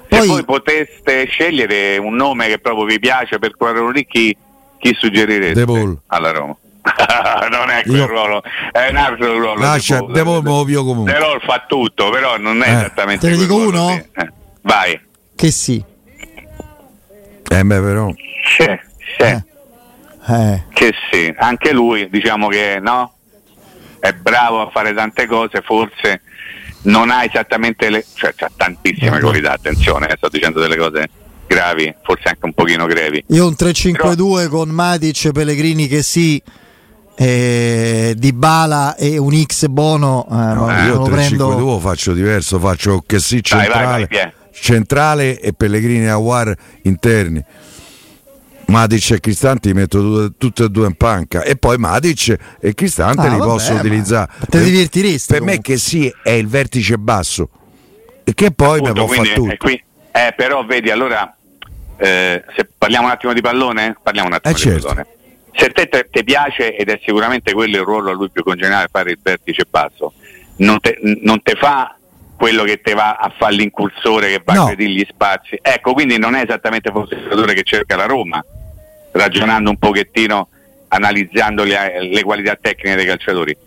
Se 0.09 0.17
poi, 0.17 0.27
voi 0.27 0.43
poteste 0.43 1.25
scegliere 1.27 1.97
un 1.97 2.15
nome 2.15 2.47
che 2.47 2.59
proprio 2.59 2.85
vi 2.85 2.99
piace 2.99 3.39
per 3.39 3.55
quello 3.55 3.89
lì, 3.89 4.05
chi 4.79 4.95
suggerirete 4.97 5.65
alla 6.07 6.31
Roma? 6.31 6.55
non 7.51 7.69
è 7.69 7.83
quel 7.83 7.97
Io... 7.97 8.05
ruolo, 8.05 8.43
è 8.71 8.87
un 8.89 8.95
altro 8.95 9.37
ruolo. 9.37 9.59
Lascia, 9.59 10.01
De 10.01 10.23
Paul 10.23 10.65
pio 10.65 10.83
comunque. 10.83 11.13
De 11.13 11.19
Paul 11.19 11.41
fa 11.41 11.65
tutto, 11.67 12.09
però 12.09 12.37
non 12.37 12.61
è 12.61 12.69
eh. 12.69 12.77
esattamente 12.77 13.27
Te 13.27 13.35
ne 13.35 13.39
dico 13.39 13.55
uno? 13.55 13.91
Eh. 13.91 14.31
Vai. 14.61 14.99
Che 15.35 15.51
sì. 15.51 15.83
Eh 17.49 17.63
beh 17.63 17.79
però. 17.81 18.09
Sì, 18.09 18.79
sì. 19.17 19.23
Eh. 19.23 19.43
Eh. 20.29 20.63
Che 20.73 20.93
sì, 21.11 21.33
anche 21.37 21.71
lui 21.71 22.09
diciamo 22.09 22.47
che 22.47 22.79
no, 22.81 23.13
è 23.99 24.11
bravo 24.13 24.61
a 24.61 24.69
fare 24.69 24.93
tante 24.93 25.25
cose, 25.25 25.61
forse 25.61 26.21
non 26.83 27.09
ha 27.09 27.23
esattamente 27.23 27.89
le... 27.89 28.05
cioè 28.13 28.33
ha 28.37 28.51
tantissime 28.55 29.19
qualità, 29.19 29.53
attenzione, 29.53 30.07
eh, 30.07 30.15
sto 30.17 30.29
dicendo 30.29 30.59
delle 30.59 30.77
cose 30.77 31.09
gravi, 31.47 31.93
forse 32.03 32.27
anche 32.27 32.45
un 32.45 32.53
pochino 32.53 32.85
grevi. 32.85 33.23
Io 33.27 33.47
un 33.47 33.55
3-5-2 33.57 33.95
Però... 33.95 34.49
con 34.49 34.69
Matic, 34.69 35.31
Pellegrini 35.31 35.87
che 35.87 36.03
sì, 36.03 36.41
eh, 37.15 38.13
Di 38.15 38.33
Bala 38.33 38.95
e 38.95 39.17
un 39.17 39.33
X 39.41 39.67
Bono. 39.67 40.27
Eh, 40.29 40.33
no, 40.35 40.71
io 40.85 40.95
lo 40.95 41.07
3-5-2 41.07 41.09
prendo... 41.09 41.79
faccio 41.79 42.13
diverso, 42.13 42.59
faccio 42.59 43.03
che 43.05 43.19
sì 43.19 43.41
centrale, 43.41 44.07
vai, 44.09 44.23
vai, 44.23 44.31
centrale 44.51 45.39
e 45.39 45.53
Pellegrini 45.53 46.05
e 46.05 46.09
Aguar 46.09 46.53
interni. 46.83 47.43
Matic 48.67 49.11
e 49.11 49.19
Cristante 49.21 49.69
li 49.69 49.73
metto 49.73 50.33
tutti 50.37 50.61
e 50.61 50.69
due 50.69 50.87
in 50.87 50.95
panca 50.95 51.41
e 51.41 51.55
poi 51.55 51.77
Matic 51.77 52.35
e 52.59 52.73
Cristante 52.73 53.21
ah, 53.21 53.29
li 53.29 53.37
vabbè, 53.37 53.49
posso 53.49 53.73
utilizzare. 53.73 54.29
Te 54.49 54.61
divertiresti. 54.61 55.31
Per 55.31 55.39
comunque. 55.39 55.55
me 55.55 55.61
che 55.61 55.77
sì 55.77 56.13
è 56.21 56.31
il 56.31 56.47
vertice 56.47 56.97
basso 56.97 57.49
e 58.25 58.33
che 58.33 58.51
poi 58.51 58.79
Appunto, 58.79 59.01
mi 59.01 59.05
può 59.05 59.15
fare 59.15 59.33
tutto. 59.33 59.55
Qui, 59.57 59.83
eh, 60.11 60.33
però 60.35 60.65
vedi 60.65 60.89
allora 60.89 61.36
eh, 61.97 62.43
se 62.55 62.69
parliamo 62.77 63.07
un 63.07 63.11
attimo 63.11 63.33
di 63.33 63.41
pallone, 63.41 63.97
parliamo 64.01 64.27
un 64.27 64.33
attimo 64.35 64.53
eh 64.53 64.57
di 64.57 64.61
certo. 64.61 64.87
pallone. 64.87 65.07
Se 65.53 65.69
te, 65.69 65.87
te, 65.87 66.07
te, 66.11 66.23
piace 66.23 66.75
ed 66.75 66.89
è 66.89 66.99
sicuramente 67.03 67.53
quello 67.53 67.77
il 67.77 67.83
ruolo 67.83 68.11
a 68.11 68.13
lui 68.13 68.29
più 68.29 68.43
congeniale 68.43 68.89
fare 68.91 69.11
il 69.11 69.19
vertice 69.21 69.63
basso, 69.67 70.13
non 70.57 70.79
te, 70.79 70.99
non 71.01 71.41
te 71.41 71.55
fa 71.55 71.97
quello 72.35 72.63
che 72.63 72.79
te 72.81 72.93
va 72.93 73.15
a 73.15 73.33
fare 73.35 73.55
l'incursore 73.55 74.29
che 74.29 74.41
va 74.45 74.53
no. 74.53 74.63
a 74.63 74.65
credere 74.67 74.91
gli 74.91 75.05
spazi. 75.09 75.57
Ecco, 75.59 75.93
quindi 75.93 76.19
non 76.19 76.35
è 76.35 76.43
esattamente 76.43 76.91
forse 76.91 77.15
il 77.15 77.23
giocatore 77.23 77.53
che 77.55 77.63
cerca 77.63 77.95
la 77.95 78.05
Roma, 78.05 78.43
ragionando 79.11 79.71
un 79.71 79.77
pochettino, 79.77 80.49
analizzando 80.89 81.63
le, 81.63 82.07
le 82.11 82.23
qualità 82.23 82.55
tecniche 82.55 82.95
dei 82.95 83.07
calciatori. 83.07 83.57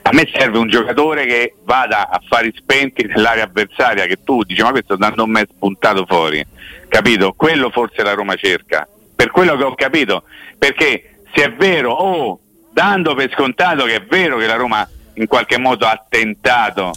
A 0.00 0.10
me 0.12 0.28
serve 0.32 0.58
un 0.58 0.68
giocatore 0.68 1.26
che 1.26 1.54
vada 1.64 2.08
a 2.08 2.20
fare 2.26 2.52
spenti 2.56 3.04
nell'area 3.04 3.44
avversaria, 3.44 4.06
che 4.06 4.22
tu 4.24 4.42
dici 4.42 4.62
ma 4.62 4.70
questo 4.70 4.96
dando 4.96 5.24
un 5.24 5.30
me 5.30 5.46
spuntato 5.48 6.06
fuori. 6.06 6.44
Capito? 6.88 7.32
Quello 7.32 7.70
forse 7.70 8.02
la 8.02 8.14
Roma 8.14 8.34
cerca, 8.36 8.86
per 9.14 9.30
quello 9.30 9.56
che 9.56 9.64
ho 9.64 9.74
capito, 9.74 10.24
perché 10.58 11.24
se 11.34 11.44
è 11.44 11.52
vero, 11.52 11.92
o 11.92 12.24
oh, 12.24 12.40
dando 12.72 13.14
per 13.14 13.30
scontato 13.32 13.84
che 13.84 13.96
è 13.96 14.02
vero 14.02 14.38
che 14.38 14.46
la 14.46 14.56
Roma 14.56 14.88
in 15.14 15.26
qualche 15.26 15.58
modo 15.58 15.86
ha 15.86 16.04
tentato 16.08 16.92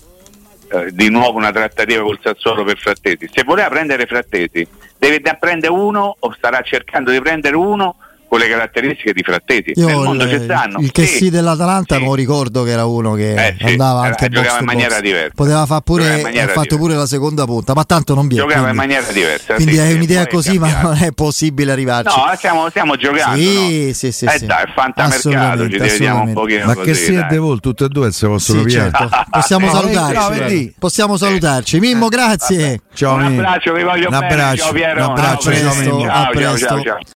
eh, 0.71 0.91
di 0.91 1.09
nuovo 1.09 1.37
una 1.37 1.51
trattativa 1.51 2.01
col 2.01 2.19
Sassuolo 2.21 2.63
per 2.63 2.77
Frattesi, 2.77 3.29
se 3.31 3.43
voleva 3.43 3.69
prendere 3.69 4.05
Frattesi 4.05 4.67
deve 4.97 5.21
prendere 5.37 5.71
uno 5.71 6.15
o 6.17 6.33
starà 6.33 6.61
cercando 6.61 7.11
di 7.11 7.19
prendere 7.19 7.55
uno 7.55 7.97
con 8.35 8.39
le 8.39 8.49
caratteristiche 8.49 9.13
di 9.13 9.23
Frattesi. 9.23 9.71
Io 9.75 9.87
Nel 9.87 9.95
mondo 9.95 10.23
il, 10.25 10.29
ci 10.29 10.43
stanno. 10.43 10.79
Il 10.79 10.91
che 10.91 11.05
sì, 11.05 11.17
sì 11.17 11.29
dell'Atalanta 11.29 11.95
sì. 11.95 12.03
non 12.03 12.15
ricordo 12.15 12.63
che 12.63 12.71
era 12.71 12.85
uno 12.85 13.13
che 13.13 13.33
eh, 13.33 13.55
sì. 13.57 13.65
andava 13.65 14.01
anche 14.01 14.25
era, 14.25 14.41
giocava 14.41 14.59
in 14.59 14.65
maniera 14.65 14.99
diversa. 14.99 15.31
Poteva 15.33 15.65
fare 15.65 15.81
pure 15.83 16.05
ha 16.05 16.17
fatto 16.17 16.35
diversa. 16.41 16.77
pure 16.77 16.95
la 16.95 17.05
seconda 17.05 17.45
punta, 17.45 17.73
ma 17.73 17.83
tanto 17.85 18.13
non 18.13 18.27
viene. 18.27 18.43
Giocava 18.43 18.67
quindi, 18.67 18.83
in 18.83 18.89
maniera 18.89 19.11
diversa. 19.11 19.53
Quindi 19.53 19.77
è 19.77 19.93
un'idea 19.93 20.27
così, 20.27 20.59
ma 20.59 20.81
non 20.81 20.97
è 21.01 21.11
possibile 21.13 21.71
arrivarci. 21.71 22.17
No, 22.17 22.33
stiamo, 22.35 22.69
stiamo 22.69 22.95
giocando. 22.97 23.37
Sì, 23.37 23.85
no? 23.87 23.93
sì, 23.93 24.11
sì. 24.11 24.25
Eh 24.25 24.39
dai, 24.39 24.65
fantamercato, 24.73 25.69
ci 25.69 25.77
vediamo 25.77 26.23
un 26.23 26.33
pochino. 26.33 26.65
Ma 26.65 26.75
che 26.75 26.93
sia 26.93 27.23
De 27.23 27.37
Vol, 27.37 27.59
tutte 27.61 27.85
e 27.85 27.87
due 27.87 28.11
se 28.11 28.27
possono 28.27 28.63
sì, 28.63 28.69
certo. 28.69 29.09
Possiamo 29.31 29.69
salutarci. 29.69 30.75
Possiamo 30.77 31.17
salutarci. 31.17 31.79
Mimmo, 31.79 32.09
grazie. 32.09 32.81
Ciao, 32.93 33.15
un 33.15 33.23
abbraccio, 33.23 33.73
vi 33.73 33.83
voglio 33.83 34.09
bene. 34.09 34.57
Ciao 34.57 34.71
Piero. 34.73 35.05
Un 35.05 35.09
abbraccio, 35.11 35.49
a 35.49 36.29
presto. 36.33 37.13